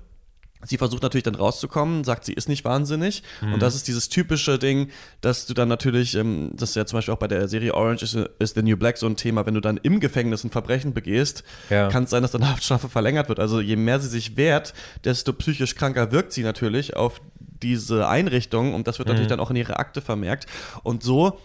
Sie 0.65 0.79
versucht 0.79 1.03
natürlich 1.03 1.25
dann 1.25 1.35
rauszukommen, 1.35 2.05
sagt, 2.05 2.25
sie 2.25 2.33
ist 2.33 2.49
nicht 2.49 2.65
wahnsinnig. 2.65 3.23
Mhm. 3.41 3.55
Und 3.55 3.63
das 3.63 3.75
ist 3.75 3.89
dieses 3.89 4.09
typische 4.09 4.59
Ding, 4.59 4.91
dass 5.21 5.47
du 5.47 5.55
dann 5.55 5.69
natürlich, 5.69 6.15
ähm, 6.15 6.51
das 6.55 6.71
ist 6.71 6.77
ja 6.77 6.87
zum 6.87 6.99
Beispiel 6.99 7.15
auch 7.15 7.19
bei 7.19 7.29
der 7.29 7.49
Serie 7.49 7.75
Orange 7.75 8.03
is, 8.03 8.17
is 8.39 8.55
the 8.55 8.63
New 8.63 8.77
Black 8.77 8.97
so 8.99 9.07
ein 9.07 9.17
Thema, 9.17 9.45
wenn 9.47 9.55
du 9.55 9.61
dann 9.61 9.79
im 9.79 10.01
Gefängnis 10.01 10.45
ein 10.45 10.51
Verbrechen 10.51 10.95
begehst, 10.95 11.43
ja. 11.71 11.89
kann 11.89 12.05
es 12.05 12.11
sein, 12.11 12.23
dass 12.23 12.33
deine 12.33 12.49
Haftstrafe 12.51 12.89
verlängert 12.89 13.29
wird. 13.29 13.41
Also 13.41 13.61
je 13.61 13.77
mehr 13.77 14.01
sie 14.01 14.09
sich 14.09 14.37
wehrt, 14.37 14.75
desto 15.05 15.33
psychisch 15.33 15.75
kranker 15.75 16.13
wirkt 16.13 16.33
sie 16.33 16.43
natürlich 16.43 16.97
auf 16.97 17.21
diese 17.63 18.09
Einrichtung 18.09 18.75
und 18.75 18.87
das 18.87 18.99
wird 18.99 19.09
mhm. 19.09 19.15
natürlich 19.15 19.29
dann 19.29 19.41
auch 19.41 19.51
in 19.51 19.57
ihre 19.57 19.79
Akte 19.79 20.01
vermerkt. 20.01 20.47
Und 20.83 21.03
so 21.03 21.39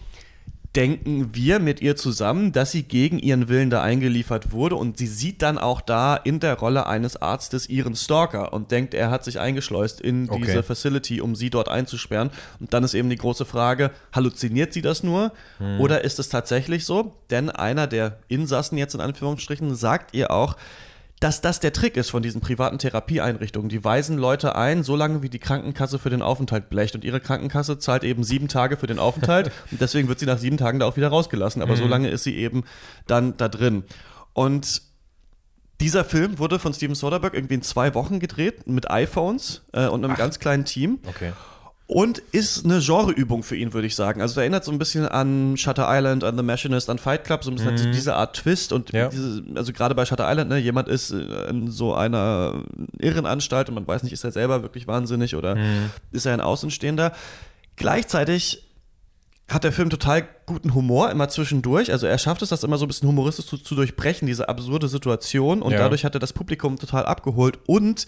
denken 0.76 1.34
wir 1.34 1.58
mit 1.58 1.80
ihr 1.80 1.96
zusammen, 1.96 2.52
dass 2.52 2.70
sie 2.72 2.82
gegen 2.82 3.18
ihren 3.18 3.48
Willen 3.48 3.70
da 3.70 3.82
eingeliefert 3.82 4.52
wurde 4.52 4.76
und 4.76 4.98
sie 4.98 5.06
sieht 5.06 5.40
dann 5.42 5.58
auch 5.58 5.80
da 5.80 6.14
in 6.14 6.40
der 6.40 6.54
Rolle 6.58 6.86
eines 6.86 7.16
Arztes 7.16 7.68
ihren 7.68 7.96
Stalker 7.96 8.52
und 8.52 8.70
denkt, 8.70 8.92
er 8.94 9.10
hat 9.10 9.24
sich 9.24 9.40
eingeschleust 9.40 10.00
in 10.00 10.28
Okay. 10.28 10.42
diese 10.44 10.62
Facility, 10.62 11.20
um 11.20 11.34
sie 11.34 11.50
dort 11.50 11.68
einzusperren. 11.68 12.30
Und 12.60 12.74
dann 12.74 12.84
ist 12.84 12.94
eben 12.94 13.08
die 13.08 13.16
große 13.16 13.44
Frage, 13.46 13.90
halluziniert 14.12 14.72
sie 14.72 14.82
das 14.82 15.02
nur 15.02 15.32
oder 15.78 16.04
ist 16.04 16.18
es 16.18 16.28
tatsächlich 16.28 16.84
so? 16.84 17.14
Denn 17.30 17.50
einer 17.50 17.86
der 17.86 18.18
Insassen 18.28 18.76
jetzt 18.78 18.94
in 18.94 19.00
Anführungsstrichen 19.00 19.74
sagt 19.74 20.14
ihr 20.14 20.30
auch, 20.30 20.56
dass 21.20 21.40
das 21.40 21.60
der 21.60 21.72
Trick 21.72 21.96
ist 21.96 22.10
von 22.10 22.22
diesen 22.22 22.40
privaten 22.40 22.78
Therapieeinrichtungen. 22.78 23.68
Die 23.68 23.82
weisen 23.82 24.18
Leute 24.18 24.54
ein, 24.54 24.82
solange 24.82 25.22
wie 25.22 25.28
die 25.28 25.38
Krankenkasse 25.38 25.98
für 25.98 26.10
den 26.10 26.22
Aufenthalt 26.22 26.70
blecht. 26.70 26.94
Und 26.94 27.04
ihre 27.04 27.20
Krankenkasse 27.20 27.78
zahlt 27.78 28.04
eben 28.04 28.22
sieben 28.24 28.48
Tage 28.48 28.76
für 28.76 28.86
den 28.86 28.98
Aufenthalt. 28.98 29.50
und 29.70 29.80
deswegen 29.80 30.08
wird 30.08 30.20
sie 30.20 30.26
nach 30.26 30.38
sieben 30.38 30.56
Tagen 30.56 30.78
da 30.78 30.86
auch 30.86 30.96
wieder 30.96 31.08
rausgelassen. 31.08 31.60
Aber 31.62 31.76
so 31.76 31.86
lange 31.86 32.08
ist 32.08 32.24
sie 32.24 32.36
eben 32.36 32.64
dann 33.06 33.36
da 33.36 33.48
drin. 33.48 33.84
Und 34.32 34.82
dieser 35.80 36.04
Film 36.04 36.38
wurde 36.38 36.58
von 36.58 36.74
Steven 36.74 36.94
Soderbergh 36.94 37.36
irgendwie 37.36 37.54
in 37.54 37.62
zwei 37.62 37.94
Wochen 37.94 38.20
gedreht 38.20 38.66
mit 38.66 38.90
iPhones 38.90 39.62
äh, 39.72 39.86
und 39.86 40.04
einem 40.04 40.16
ganz 40.16 40.38
kleinen 40.38 40.64
Team. 40.64 40.98
Okay. 41.06 41.32
Und 41.90 42.18
ist 42.32 42.66
eine 42.66 42.80
Genreübung 42.80 43.42
für 43.42 43.56
ihn, 43.56 43.72
würde 43.72 43.86
ich 43.86 43.96
sagen. 43.96 44.20
Also 44.20 44.38
erinnert 44.40 44.62
so 44.62 44.70
ein 44.70 44.78
bisschen 44.78 45.08
an 45.08 45.56
Shutter 45.56 45.86
Island, 45.88 46.22
an 46.22 46.36
The 46.36 46.42
Machinist, 46.42 46.90
an 46.90 46.98
Fight 46.98 47.24
Club, 47.24 47.42
so 47.42 47.50
ein 47.50 47.54
bisschen 47.56 47.70
an 47.78 47.92
diese 47.92 48.14
Art 48.14 48.36
Twist. 48.36 48.74
Und 48.74 48.92
Ja. 48.92 49.08
diese, 49.08 49.42
also 49.54 49.72
gerade 49.72 49.94
bei 49.94 50.04
Shutter 50.04 50.30
Island, 50.30 50.50
ne, 50.50 50.58
jemand 50.58 50.88
ist 50.88 51.12
äh, 51.12 51.48
in 51.48 51.70
so 51.70 51.94
einer 51.94 52.62
Irrenanstalt 53.00 53.70
und 53.70 53.74
man 53.74 53.88
weiß 53.88 54.02
nicht, 54.02 54.12
ist 54.12 54.22
er 54.22 54.32
selber 54.32 54.60
wirklich 54.62 54.86
wahnsinnig 54.86 55.34
oder 55.34 55.56
ist 56.12 56.26
er 56.26 56.34
ein 56.34 56.42
Außenstehender. 56.42 57.12
Gleichzeitig 57.76 58.64
hat 59.48 59.64
der 59.64 59.72
Film 59.72 59.88
total 59.88 60.28
guten 60.44 60.74
Humor 60.74 61.10
immer 61.10 61.30
zwischendurch. 61.30 61.90
Also 61.90 62.06
er 62.06 62.18
schafft 62.18 62.42
es, 62.42 62.50
das 62.50 62.64
immer 62.64 62.76
so 62.76 62.84
ein 62.84 62.88
bisschen 62.88 63.08
humoristisch 63.08 63.46
zu, 63.46 63.56
zu 63.56 63.74
durchbrechen, 63.74 64.26
diese 64.26 64.50
absurde 64.50 64.88
Situation. 64.88 65.62
Und 65.62 65.72
Ja. 65.72 65.78
dadurch 65.78 66.04
hat 66.04 66.14
er 66.14 66.20
das 66.20 66.34
Publikum 66.34 66.76
total 66.78 67.06
abgeholt. 67.06 67.58
Und 67.66 68.06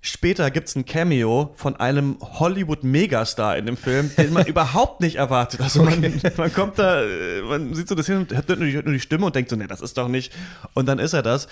später 0.00 0.50
gibt 0.50 0.68
es 0.68 0.76
ein 0.76 0.84
Cameo 0.86 1.52
von 1.56 1.76
einem 1.76 2.16
Hollywood-Megastar 2.20 3.56
in 3.56 3.66
dem 3.66 3.76
Film, 3.76 4.10
den 4.16 4.32
man 4.32 4.46
überhaupt 4.46 5.00
nicht 5.00 5.16
erwartet. 5.16 5.60
Also 5.60 5.82
man, 5.82 6.20
man 6.36 6.52
kommt 6.52 6.78
da, 6.78 7.02
äh, 7.02 7.42
man 7.42 7.74
sieht 7.74 7.88
so 7.88 7.94
das 7.94 8.06
hin 8.06 8.16
und 8.18 8.32
hört 8.32 8.48
nur 8.48 8.58
die, 8.58 8.72
hört 8.72 8.86
nur 8.86 8.94
die 8.94 9.00
Stimme 9.00 9.26
und 9.26 9.34
denkt 9.36 9.50
so, 9.50 9.56
nee, 9.56 9.66
das 9.66 9.80
ist 9.80 9.98
doch 9.98 10.08
nicht. 10.08 10.32
Und 10.74 10.86
dann 10.86 10.98
ist 10.98 11.12
er 11.12 11.22
das. 11.22 11.48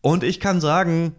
Und 0.00 0.24
ich 0.24 0.40
kann 0.40 0.60
sagen, 0.60 1.14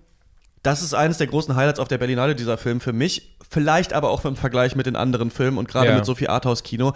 das 0.62 0.82
ist 0.82 0.94
eines 0.94 1.18
der 1.18 1.28
großen 1.28 1.56
Highlights 1.56 1.80
auf 1.80 1.88
der 1.90 1.98
Berlinale, 1.98 2.36
dieser 2.36 2.58
Film 2.58 2.80
für 2.80 2.94
mich. 2.94 3.36
Vielleicht 3.50 3.94
aber 3.94 4.10
auch 4.10 4.24
im 4.26 4.36
Vergleich 4.38 4.76
mit 4.76 4.86
den 4.86 4.96
anderen 4.96 5.30
Filmen 5.32 5.58
und 5.58 5.68
gerade 5.68 5.90
Ja. 5.90 5.96
mit 5.96 6.06
so 6.06 6.16
viel 6.16 6.28
Arthouse-Kino. 6.28 6.94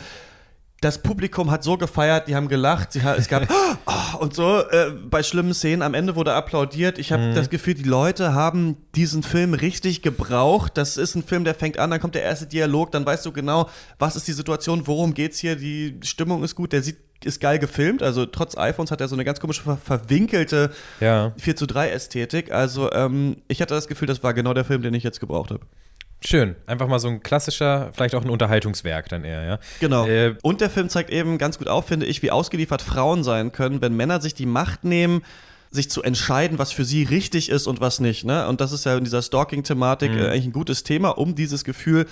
Das 0.79 1.01
Publikum 1.01 1.49
hat 1.49 1.63
so 1.63 1.75
gefeiert, 1.75 2.27
die 2.27 2.35
haben 2.35 2.47
gelacht, 2.47 2.91
sie, 2.91 2.99
es 2.99 3.27
gab 3.27 3.47
oh, 3.87 4.17
und 4.19 4.35
so 4.35 4.59
äh, 4.59 4.91
bei 4.91 5.23
schlimmen 5.23 5.55
Szenen. 5.55 5.81
Am 5.81 5.95
Ende 5.95 6.15
wurde 6.15 6.33
applaudiert. 6.33 6.99
Ich 6.99 7.11
habe 7.11 7.33
das 7.33 7.49
Gefühl, 7.49 7.73
die 7.73 7.83
Leute 7.83 8.35
haben 8.35 8.77
diesen 8.93 9.23
Film 9.23 9.55
richtig 9.55 10.03
gebraucht. 10.03 10.77
Das 10.77 10.97
ist 10.97 11.15
ein 11.15 11.23
Film, 11.23 11.45
der 11.45 11.55
fängt 11.55 11.79
an, 11.79 11.89
dann 11.89 11.99
kommt 11.99 12.13
der 12.13 12.21
erste 12.21 12.45
Dialog, 12.45 12.91
dann 12.91 13.05
weißt 13.05 13.25
du 13.25 13.31
genau, 13.31 13.69
was 13.97 14.15
ist 14.15 14.27
die 14.27 14.33
Situation, 14.33 14.85
worum 14.85 15.15
geht's 15.15 15.39
hier. 15.39 15.55
Die 15.55 15.99
Stimmung 16.03 16.43
ist 16.43 16.53
gut, 16.53 16.73
der 16.73 16.83
sieht 16.83 16.97
ist 17.23 17.41
geil 17.41 17.59
gefilmt. 17.59 18.03
Also 18.03 18.25
trotz 18.25 18.57
iPhones 18.57 18.91
hat 18.91 19.01
er 19.01 19.07
so 19.07 19.15
eine 19.15 19.25
ganz 19.25 19.39
komische 19.39 19.63
ver 19.63 19.77
verwinkelte 19.77 20.71
Ja. 20.99 21.33
4 21.37 21.55
zu 21.55 21.65
3 21.65 21.89
Ästhetik. 21.89 22.51
Also 22.51 22.91
ähm, 22.91 23.37
ich 23.47 23.61
hatte 23.61 23.73
das 23.73 23.87
Gefühl, 23.87 24.07
das 24.07 24.23
war 24.23 24.33
genau 24.33 24.53
der 24.53 24.65
Film, 24.65 24.81
den 24.81 24.93
ich 24.93 25.03
jetzt 25.03 25.19
gebraucht 25.19 25.51
habe. 25.51 25.61
Schön. 26.25 26.55
Einfach 26.65 26.87
mal 26.87 26.99
so 26.99 27.07
ein 27.09 27.21
klassischer, 27.21 27.91
vielleicht 27.93 28.15
auch 28.15 28.23
ein 28.23 28.29
Unterhaltungswerk 28.29 29.07
dann 29.09 29.23
eher, 29.23 29.43
ja. 29.43 29.59
Genau. 29.79 30.07
Äh, 30.07 30.35
Und 30.41 30.61
der 30.61 30.69
Film 30.69 30.89
zeigt 30.89 31.09
eben 31.11 31.37
ganz 31.37 31.57
gut 31.59 31.67
auf, 31.67 31.87
finde 31.87 32.05
ich, 32.07 32.21
wie 32.23 32.31
ausgeliefert 32.31 32.81
Frauen 32.81 33.23
sein 33.23 33.51
können, 33.51 33.81
wenn 33.81 33.95
Männer 33.95 34.19
sich 34.19 34.33
die 34.33 34.47
Macht 34.47 34.83
nehmen, 34.83 35.21
sich 35.69 35.91
zu 35.91 36.01
entscheiden, 36.01 36.57
was 36.57 36.71
für 36.71 36.85
sie 36.85 37.03
richtig 37.03 37.49
ist 37.49 37.67
und 37.67 37.81
was 37.81 37.99
nicht. 37.99 38.25
Ne? 38.25 38.47
Und 38.47 38.61
das 38.61 38.71
ist 38.71 38.85
ja 38.85 38.97
in 38.97 39.03
dieser 39.03 39.21
Stalking-Thematik 39.21 40.11
Mhm. 40.11 40.17
äh, 40.17 40.27
eigentlich 40.29 40.45
ein 40.45 40.51
gutes 40.53 40.83
Thema, 40.83 41.09
um 41.09 41.35
dieses 41.35 41.63
Gefühl 41.63 42.07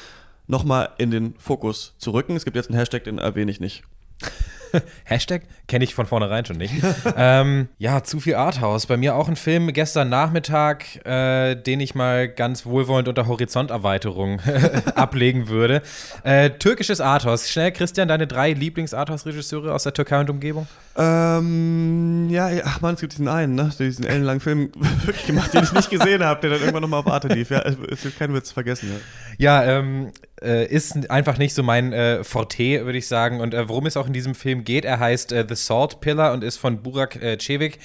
nochmal 0.48 0.90
in 1.00 1.10
den 1.10 1.34
Fokus 1.40 1.96
zu 1.98 2.12
rücken. 2.12 2.36
Es 2.36 2.46
gibt 2.46 2.56
jetzt 2.56 2.70
einen 2.70 2.78
Hashtag, 2.78 3.06
den 3.06 3.18
erwähne 3.18 3.50
ich 3.50 3.60
nicht. 3.60 3.84
Hashtag 5.06 5.44
kenne 5.68 5.84
ich 5.84 5.96
von 5.96 6.06
vornherein 6.06 6.46
schon 6.46 6.58
nicht. 6.58 6.74
ähm, 7.18 7.70
ja, 7.78 8.04
zu 8.04 8.20
viel 8.20 8.36
Arthouse. 8.36 8.86
Bei 8.86 8.98
mir 8.98 9.16
auch 9.16 9.28
ein 9.28 9.36
Film 9.36 9.72
gestern 9.74 10.10
Nachmittag, 10.10 11.06
äh, 11.06 11.56
den 11.56 11.80
ich 11.80 11.96
mal 11.96 12.28
ganz 12.28 12.66
wohlwollend 12.66 13.08
unter 13.08 13.28
Horizonterweiterung 13.28 14.42
ablegen 14.96 15.48
würde. 15.48 15.82
Äh, 16.24 16.52
türkisches 16.52 17.02
Arthouse. 17.02 17.50
Schnell, 17.50 17.72
Christian, 17.72 18.08
deine 18.08 18.28
drei 18.28 18.54
Lieblings-Arthouse-Regisseure 18.54 19.74
aus 19.74 19.84
der 19.84 19.94
Türkei 19.94 20.20
und 20.20 20.30
Umgebung? 20.30 20.68
Ähm, 20.98 22.30
ja, 22.30 22.50
ach 22.64 22.82
man, 22.82 22.96
es 22.96 23.02
gibt 23.02 23.14
diesen 23.14 23.28
einen, 23.28 23.56
ne, 23.56 23.70
diesen 23.78 24.06
ellenlangen 24.06 24.40
Film 24.40 24.72
wirklich 25.04 25.26
gemacht, 25.26 25.54
den 25.54 25.64
ich 25.64 25.74
nicht 25.74 25.90
gesehen 25.90 26.24
habe, 26.24 26.40
der 26.42 26.52
dann 26.52 26.60
irgendwann 26.60 26.82
nochmal 26.82 27.02
auf 27.02 27.08
Arte 27.08 27.28
lief. 27.28 27.50
Ja, 27.50 27.60
es 27.62 27.76
es 27.90 28.06
wird 28.06 28.18
kein 28.18 28.34
Witz 28.34 28.52
vergessen. 28.52 28.90
Ja. 28.92 29.00
Ja, 29.38 29.80
ähm, 29.80 30.12
äh, 30.42 30.66
ist 30.66 31.10
einfach 31.10 31.38
nicht 31.38 31.54
so 31.54 31.64
mein 31.64 31.94
äh, 31.94 32.24
Forte, 32.24 32.86
würde 32.86 32.98
ich 32.98 33.08
sagen. 33.08 33.40
Und 33.40 33.54
äh, 33.54 33.70
worum 33.70 33.86
es 33.86 33.98
auch 33.98 34.08
in 34.08 34.14
diesem 34.14 34.36
Film 34.36 34.64
geht, 34.64 34.86
er 34.86 35.00
heißt 35.00 35.32
äh, 35.32 35.46
The 35.48 35.56
Salt 35.56 36.02
Pillar 36.02 36.34
und 36.34 36.44
ist 36.44 36.58
von 36.58 36.82
Burak 36.82 37.22
äh, 37.22 37.38
Cevik. 37.40 37.80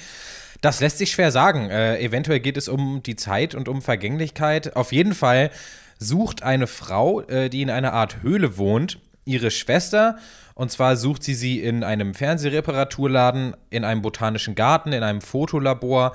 Das 0.61 0.79
lässt 0.79 0.99
sich 0.99 1.11
schwer 1.11 1.31
sagen. 1.31 1.69
Äh, 1.69 1.99
eventuell 1.99 2.39
geht 2.39 2.57
es 2.57 2.67
um 2.67 3.01
die 3.03 3.15
Zeit 3.15 3.55
und 3.55 3.67
um 3.67 3.81
Vergänglichkeit. 3.81 4.75
Auf 4.75 4.91
jeden 4.91 5.13
Fall 5.13 5.49
sucht 5.97 6.43
eine 6.43 6.67
Frau, 6.67 7.21
äh, 7.21 7.49
die 7.49 7.61
in 7.61 7.69
einer 7.69 7.93
Art 7.93 8.21
Höhle 8.21 8.57
wohnt, 8.57 8.99
ihre 9.25 9.51
Schwester. 9.51 10.17
Und 10.53 10.71
zwar 10.71 10.97
sucht 10.97 11.23
sie 11.23 11.33
sie 11.33 11.59
in 11.59 11.83
einem 11.83 12.13
Fernsehreparaturladen, 12.13 13.55
in 13.69 13.83
einem 13.83 14.01
botanischen 14.01 14.53
Garten, 14.53 14.93
in 14.93 15.01
einem 15.01 15.21
Fotolabor, 15.21 16.13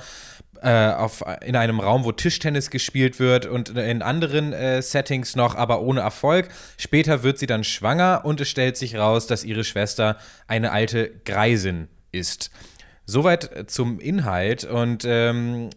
äh, 0.63 0.93
auf, 0.97 1.25
in 1.45 1.57
einem 1.57 1.81
Raum, 1.81 2.05
wo 2.05 2.13
Tischtennis 2.13 2.71
gespielt 2.71 3.19
wird 3.19 3.47
und 3.47 3.71
in 3.71 4.03
anderen 4.03 4.53
äh, 4.53 4.83
Settings 4.83 5.37
noch, 5.37 5.55
aber 5.55 5.81
ohne 5.81 6.01
Erfolg. 6.01 6.49
Später 6.77 7.23
wird 7.23 7.39
sie 7.39 7.47
dann 7.47 7.65
schwanger 7.65 8.23
und 8.25 8.41
es 8.41 8.49
stellt 8.49 8.77
sich 8.77 8.97
raus, 8.97 9.27
dass 9.27 9.45
ihre 9.45 9.65
Schwester 9.65 10.19
eine 10.47 10.73
alte 10.73 11.11
Greisin 11.25 11.89
ist. 12.13 12.51
Soweit 13.05 13.53
äh, 13.57 13.67
zum 13.67 14.01
Inhalt 14.01 14.65
und 14.65 15.05
ähm, 15.07 15.71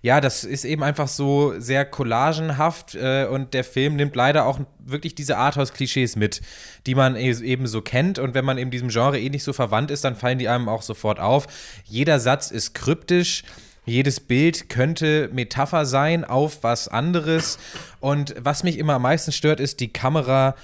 ja, 0.00 0.20
das 0.20 0.44
ist 0.44 0.64
eben 0.64 0.82
einfach 0.82 1.08
so 1.08 1.58
sehr 1.58 1.84
collagenhaft 1.84 2.94
äh, 2.94 3.26
und 3.26 3.52
der 3.54 3.64
Film 3.64 3.96
nimmt 3.96 4.14
leider 4.14 4.46
auch 4.46 4.60
wirklich 4.78 5.14
diese 5.14 5.36
Arthouse-Klischees 5.36 6.16
mit, 6.16 6.40
die 6.86 6.94
man 6.94 7.16
e- 7.16 7.30
eben 7.30 7.66
so 7.66 7.82
kennt 7.82 8.18
und 8.18 8.34
wenn 8.34 8.44
man 8.44 8.58
eben 8.58 8.70
diesem 8.70 8.88
Genre 8.88 9.18
eh 9.18 9.28
nicht 9.28 9.42
so 9.42 9.52
verwandt 9.52 9.90
ist, 9.90 10.04
dann 10.04 10.16
fallen 10.16 10.38
die 10.38 10.48
einem 10.48 10.68
auch 10.68 10.82
sofort 10.82 11.18
auf. 11.18 11.46
Jeder 11.84 12.20
Satz 12.20 12.50
ist 12.50 12.74
kryptisch. 12.74 13.42
Jedes 13.88 14.20
Bild 14.20 14.68
könnte 14.68 15.30
Metapher 15.32 15.86
sein 15.86 16.24
auf 16.24 16.62
was 16.62 16.88
anderes. 16.88 17.58
Und 18.00 18.34
was 18.38 18.62
mich 18.62 18.78
immer 18.78 18.94
am 18.94 19.02
meisten 19.02 19.32
stört, 19.32 19.60
ist, 19.60 19.80
die 19.80 19.92
Kamera 19.92 20.54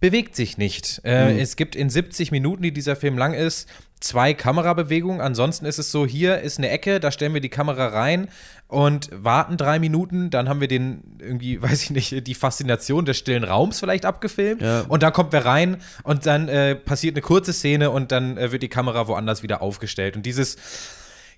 bewegt 0.00 0.36
sich 0.36 0.58
nicht. 0.58 1.00
Äh, 1.04 1.40
Es 1.40 1.56
gibt 1.56 1.74
in 1.74 1.88
70 1.88 2.30
Minuten, 2.30 2.62
die 2.62 2.72
dieser 2.72 2.94
Film 2.94 3.16
lang 3.16 3.32
ist, 3.32 3.68
zwei 4.00 4.34
Kamerabewegungen. 4.34 5.22
Ansonsten 5.22 5.64
ist 5.64 5.78
es 5.78 5.90
so, 5.90 6.06
hier 6.06 6.40
ist 6.40 6.58
eine 6.58 6.68
Ecke, 6.68 7.00
da 7.00 7.10
stellen 7.10 7.32
wir 7.32 7.40
die 7.40 7.48
Kamera 7.48 7.86
rein 7.86 8.28
und 8.68 9.08
warten 9.12 9.56
drei 9.56 9.78
Minuten. 9.78 10.28
Dann 10.28 10.48
haben 10.48 10.60
wir 10.60 10.68
den 10.68 11.16
irgendwie, 11.18 11.62
weiß 11.62 11.84
ich 11.84 11.90
nicht, 11.90 12.26
die 12.26 12.34
Faszination 12.34 13.06
des 13.06 13.16
stillen 13.16 13.44
Raums 13.44 13.80
vielleicht 13.80 14.04
abgefilmt. 14.04 14.60
Ja. 14.60 14.82
Und 14.88 15.02
dann 15.02 15.12
kommt 15.14 15.32
wer 15.32 15.46
rein 15.46 15.78
und 16.02 16.26
dann 16.26 16.48
äh, 16.48 16.74
passiert 16.74 17.14
eine 17.14 17.22
kurze 17.22 17.54
Szene 17.54 17.90
und 17.90 18.12
dann 18.12 18.36
äh, 18.36 18.52
wird 18.52 18.62
die 18.62 18.68
Kamera 18.68 19.08
woanders 19.08 19.42
wieder 19.42 19.62
aufgestellt. 19.62 20.16
Und 20.16 20.26
dieses 20.26 20.56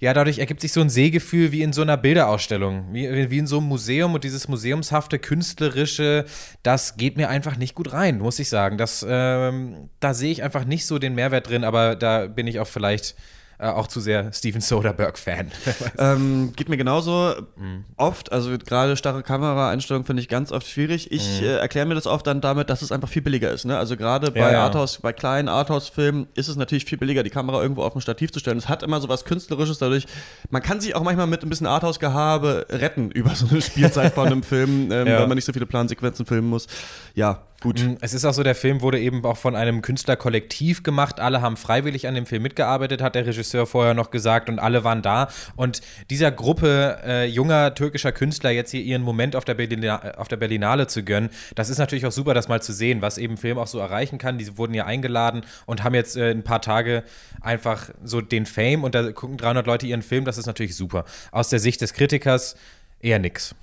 ja, 0.01 0.13
dadurch 0.13 0.39
ergibt 0.39 0.61
sich 0.61 0.73
so 0.73 0.81
ein 0.81 0.91
Sehgefühl 0.91 1.53
wie 1.53 1.63
in 1.63 1.73
so 1.73 1.83
einer 1.83 1.97
Bilderausstellung, 1.97 2.93
wie, 2.93 3.31
wie 3.31 3.39
in 3.39 3.47
so 3.47 3.59
einem 3.59 3.69
Museum 3.69 4.15
und 4.15 4.25
dieses 4.25 4.49
museumshafte, 4.49 5.19
künstlerische, 5.19 6.25
das 6.63 6.97
geht 6.97 7.17
mir 7.17 7.29
einfach 7.29 7.57
nicht 7.57 7.75
gut 7.75 7.93
rein, 7.93 8.19
muss 8.19 8.39
ich 8.39 8.49
sagen. 8.49 8.79
Das, 8.79 9.05
ähm, 9.09 9.89
da 10.01 10.15
sehe 10.15 10.33
ich 10.33 10.43
einfach 10.43 10.65
nicht 10.65 10.87
so 10.87 10.99
den 10.99 11.15
Mehrwert 11.15 11.49
drin, 11.49 11.65
aber 11.65 11.97
da 11.97 12.27
bin 12.27 12.47
ich 12.47 12.61
auch 12.61 12.69
vielleicht 12.69 13.17
äh, 13.59 13.69
auch 13.69 13.87
zu 13.87 14.01
sehr 14.01 14.33
Steven 14.33 14.61
Soderbergh-Fan. 14.61 15.51
Ähm, 15.99 16.53
geht 16.57 16.69
mir 16.69 16.77
genauso 16.77 17.35
Mhm. 17.57 17.85
oft, 17.97 18.31
also 18.33 18.57
gerade 18.59 18.97
starre 18.97 19.23
Kameraeinstellungen 19.23 20.05
finde 20.07 20.21
ich 20.23 20.29
ganz 20.29 20.53
oft 20.53 20.67
schwierig. 20.69 21.11
Ich 21.13 21.41
äh, 21.43 21.57
erkläre 21.59 21.87
mir 21.87 21.95
das 21.95 22.07
oft 22.07 22.27
dann 22.27 22.41
damit, 22.41 22.69
dass 22.71 22.83
es 22.83 22.93
einfach 22.93 23.09
viel 23.09 23.23
billiger 23.23 23.51
ist. 23.51 23.65
Ne? 23.65 23.79
Also 23.79 23.97
gerade 23.97 24.31
bei 24.31 24.41
Ja, 24.41 24.53
ja. 24.53 24.65
Arthouse, 24.65 24.99
bei 24.99 25.13
kleinen 25.13 25.49
Arthouse-Filmen 25.49 26.27
ist 26.35 26.49
es 26.49 26.57
natürlich 26.57 26.85
viel 26.85 26.99
billiger, 26.99 27.23
die 27.23 27.31
Kamera 27.31 27.63
irgendwo 27.63 27.83
auf 27.83 27.95
ein 27.95 28.01
Stativ 28.01 28.31
zu 28.33 28.41
stellen. 28.41 28.59
Es 28.59 28.69
hat 28.69 28.83
immer 28.83 29.01
so 29.01 29.09
was 29.09 29.25
Künstlerisches 29.25 29.79
dadurch. 29.79 30.07
Man 30.51 30.63
kann 30.63 30.81
sich 30.81 30.95
auch 30.95 31.03
manchmal 31.03 31.27
mit 31.27 31.43
ein 31.43 31.49
bisschen 31.49 31.67
Arthouse-Gehabe 31.67 32.67
retten 32.71 33.11
über 33.13 33.35
so 33.35 33.47
eine 33.49 33.63
Spielzeit 33.63 34.15
von 34.15 34.27
einem 34.27 34.43
Film, 34.43 34.91
ähm, 34.93 35.07
Ja. 35.07 35.21
weil 35.21 35.27
man 35.29 35.37
nicht 35.37 35.45
so 35.47 35.53
viele 35.53 35.67
Plansequenzen 35.67 36.27
filmen 36.27 36.49
muss. 36.49 36.67
Ja, 37.15 37.43
gut. 37.61 37.81
Mm, 37.81 37.95
Es 38.01 38.15
ist 38.15 38.25
auch 38.25 38.33
so, 38.33 38.43
der 38.43 38.55
Film 38.55 38.81
wurde 38.81 39.01
eben 39.01 39.25
auch 39.25 39.37
von 39.37 39.57
einem 39.57 39.83
Künstlerkollektiv 39.83 40.83
gemacht. 40.83 41.21
Alle 41.21 41.41
haben 41.41 41.57
freiwillig 41.57 42.07
an 42.07 42.15
dem 42.15 42.27
Film 42.27 42.43
mitgearbeitet, 42.43 43.03
hat 43.03 43.15
der 43.15 43.27
Regisseur 43.27 43.67
vorher 43.67 43.95
noch 43.95 44.11
gesagt, 44.11 44.49
und 44.49 44.59
alle 44.59 44.85
waren 44.85 45.03
da. 45.03 45.29
Und 45.57 45.81
dieser 46.11 46.31
Gruppe 46.31 46.99
äh, 47.05 47.27
junger 47.27 47.75
türkischer 47.75 48.13
Künstler 48.13 48.51
jetzt 48.51 48.71
hier 48.71 48.83
ihren 48.83 49.03
Moment 49.03 49.37
auf 49.37 49.45
der, 49.45 49.55
Berlina, 49.55 50.17
auf 50.17 50.29
der 50.29 50.37
Berlinale 50.37 50.87
zu 50.87 51.03
gönnen, 51.03 51.31
das 51.55 51.69
ist 51.69 51.79
natürlich 51.79 52.07
auch 52.07 52.13
super, 52.13 52.35
das 52.35 52.49
mal 52.49 52.63
zu 52.63 52.73
sehen, 52.73 53.03
was 53.03 53.19
eben 53.19 53.37
Film 53.37 53.59
auch 53.59 53.67
so 53.67 53.79
erreichen 53.79 54.19
kann. 54.19 54.39
Die 54.39 54.59
wurden 54.59 54.75
ja 54.75 54.85
eingeladen 54.87 55.43
und 55.67 55.85
haben 55.85 55.95
jetzt 55.95 56.17
äh, 56.17 56.31
ein 56.31 56.45
paar 56.45 56.61
Tage 56.63 57.05
einfach 57.41 57.91
so 58.05 58.21
den 58.21 58.47
Fame 58.47 58.85
und 58.85 58.95
da 58.95 59.13
gucken 59.13 59.37
300 59.37 59.67
Leute 59.67 59.87
ihren 59.87 60.03
Film, 60.03 60.25
das 60.25 60.39
ist 60.39 60.47
natürlich 60.47 60.77
super. 60.77 61.05
Aus 61.33 61.49
der 61.49 61.59
Sicht 61.59 61.81
des 61.81 61.93
Kritikers 61.93 62.57
eher 63.01 63.19
nix. 63.19 63.55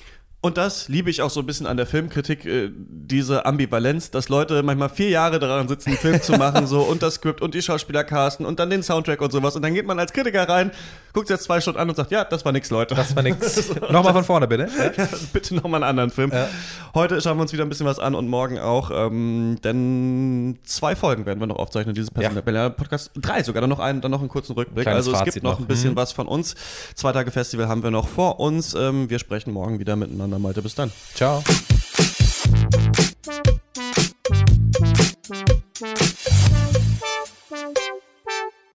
Und 0.43 0.57
das 0.57 0.89
liebe 0.89 1.09
ich 1.09 1.21
auch 1.21 1.29
so 1.29 1.39
ein 1.39 1.45
bisschen 1.45 1.67
an 1.67 1.77
der 1.77 1.85
Filmkritik, 1.85 2.45
äh, 2.45 2.69
diese 2.75 3.45
Ambivalenz, 3.45 4.11
dass 4.11 4.27
Leute 4.27 4.61
manchmal 4.61 4.89
vier 4.89 5.07
Jahre 5.07 5.39
daran 5.39 5.69
sitzen, 5.69 5.91
einen 5.91 5.97
Film 5.97 6.21
zu 6.21 6.33
machen, 6.33 6.67
so 6.67 6.81
und 6.81 7.01
das 7.01 7.15
Skript 7.15 7.41
und 7.41 7.53
die 7.53 7.61
Schauspieler 7.61 8.03
casten 8.03 8.45
und 8.45 8.59
dann 8.59 8.69
den 8.69 8.83
Soundtrack 8.83 9.21
und 9.21 9.31
sowas. 9.31 9.55
Und 9.55 9.61
dann 9.61 9.73
geht 9.73 9.85
man 9.85 9.99
als 9.99 10.11
Kritiker 10.11 10.49
rein, 10.49 10.71
guckt 11.13 11.27
sich 11.27 11.37
das 11.37 11.45
zwei 11.45 11.61
Stunden 11.61 11.79
an 11.79 11.89
und 11.89 11.95
sagt, 11.95 12.11
ja, 12.11 12.23
das 12.25 12.43
war 12.43 12.51
nix, 12.51 12.69
Leute. 12.69 12.95
Das 12.95 13.15
war 13.15 13.23
nix. 13.23 13.69
nochmal 13.91 14.13
von 14.13 14.23
vorne, 14.23 14.47
bitte. 14.47 14.67
Ja, 14.97 15.07
bitte 15.31 15.55
nochmal 15.55 15.83
einen 15.83 15.89
anderen 15.89 16.09
Film. 16.09 16.31
Ja. 16.31 16.47
Heute 16.93 17.21
schauen 17.21 17.37
wir 17.37 17.41
uns 17.43 17.53
wieder 17.53 17.63
ein 17.63 17.69
bisschen 17.69 17.85
was 17.85 17.99
an 17.99 18.15
und 18.15 18.27
morgen 18.27 18.59
auch, 18.59 18.91
ähm, 18.93 19.57
denn 19.63 20.59
zwei 20.63 20.95
Folgen 20.95 21.25
werden 21.25 21.39
wir 21.39 21.47
noch 21.47 21.57
aufzeichnen, 21.57 21.95
dieses 21.95 22.11
Personal 22.11 22.43
ja. 22.53 22.69
Podcast. 22.69 23.11
Drei 23.15 23.43
sogar, 23.43 23.61
dann 23.61 23.69
noch 23.69 23.79
einen, 23.79 24.01
dann 24.01 24.11
noch 24.11 24.19
einen 24.19 24.29
kurzen 24.29 24.53
Rückblick. 24.53 24.83
Kleines 24.83 25.07
also 25.07 25.11
es 25.11 25.19
Fazit 25.19 25.33
gibt 25.35 25.43
noch, 25.43 25.53
noch. 25.53 25.59
ein 25.59 25.67
bisschen 25.67 25.91
mhm. 25.91 25.95
was 25.95 26.11
von 26.11 26.27
uns. 26.27 26.55
Zwei 26.95 27.11
Tage 27.11 27.31
Festival 27.31 27.67
haben 27.67 27.83
wir 27.83 27.91
noch 27.91 28.07
vor 28.07 28.39
uns. 28.39 28.73
Ähm, 28.73 29.09
wir 29.09 29.19
sprechen 29.19 29.53
morgen 29.53 29.79
wieder 29.79 29.95
miteinander, 29.95 30.39
Malte. 30.39 30.61
Bis 30.61 30.75
dann. 30.75 30.91
Ciao. 31.13 31.43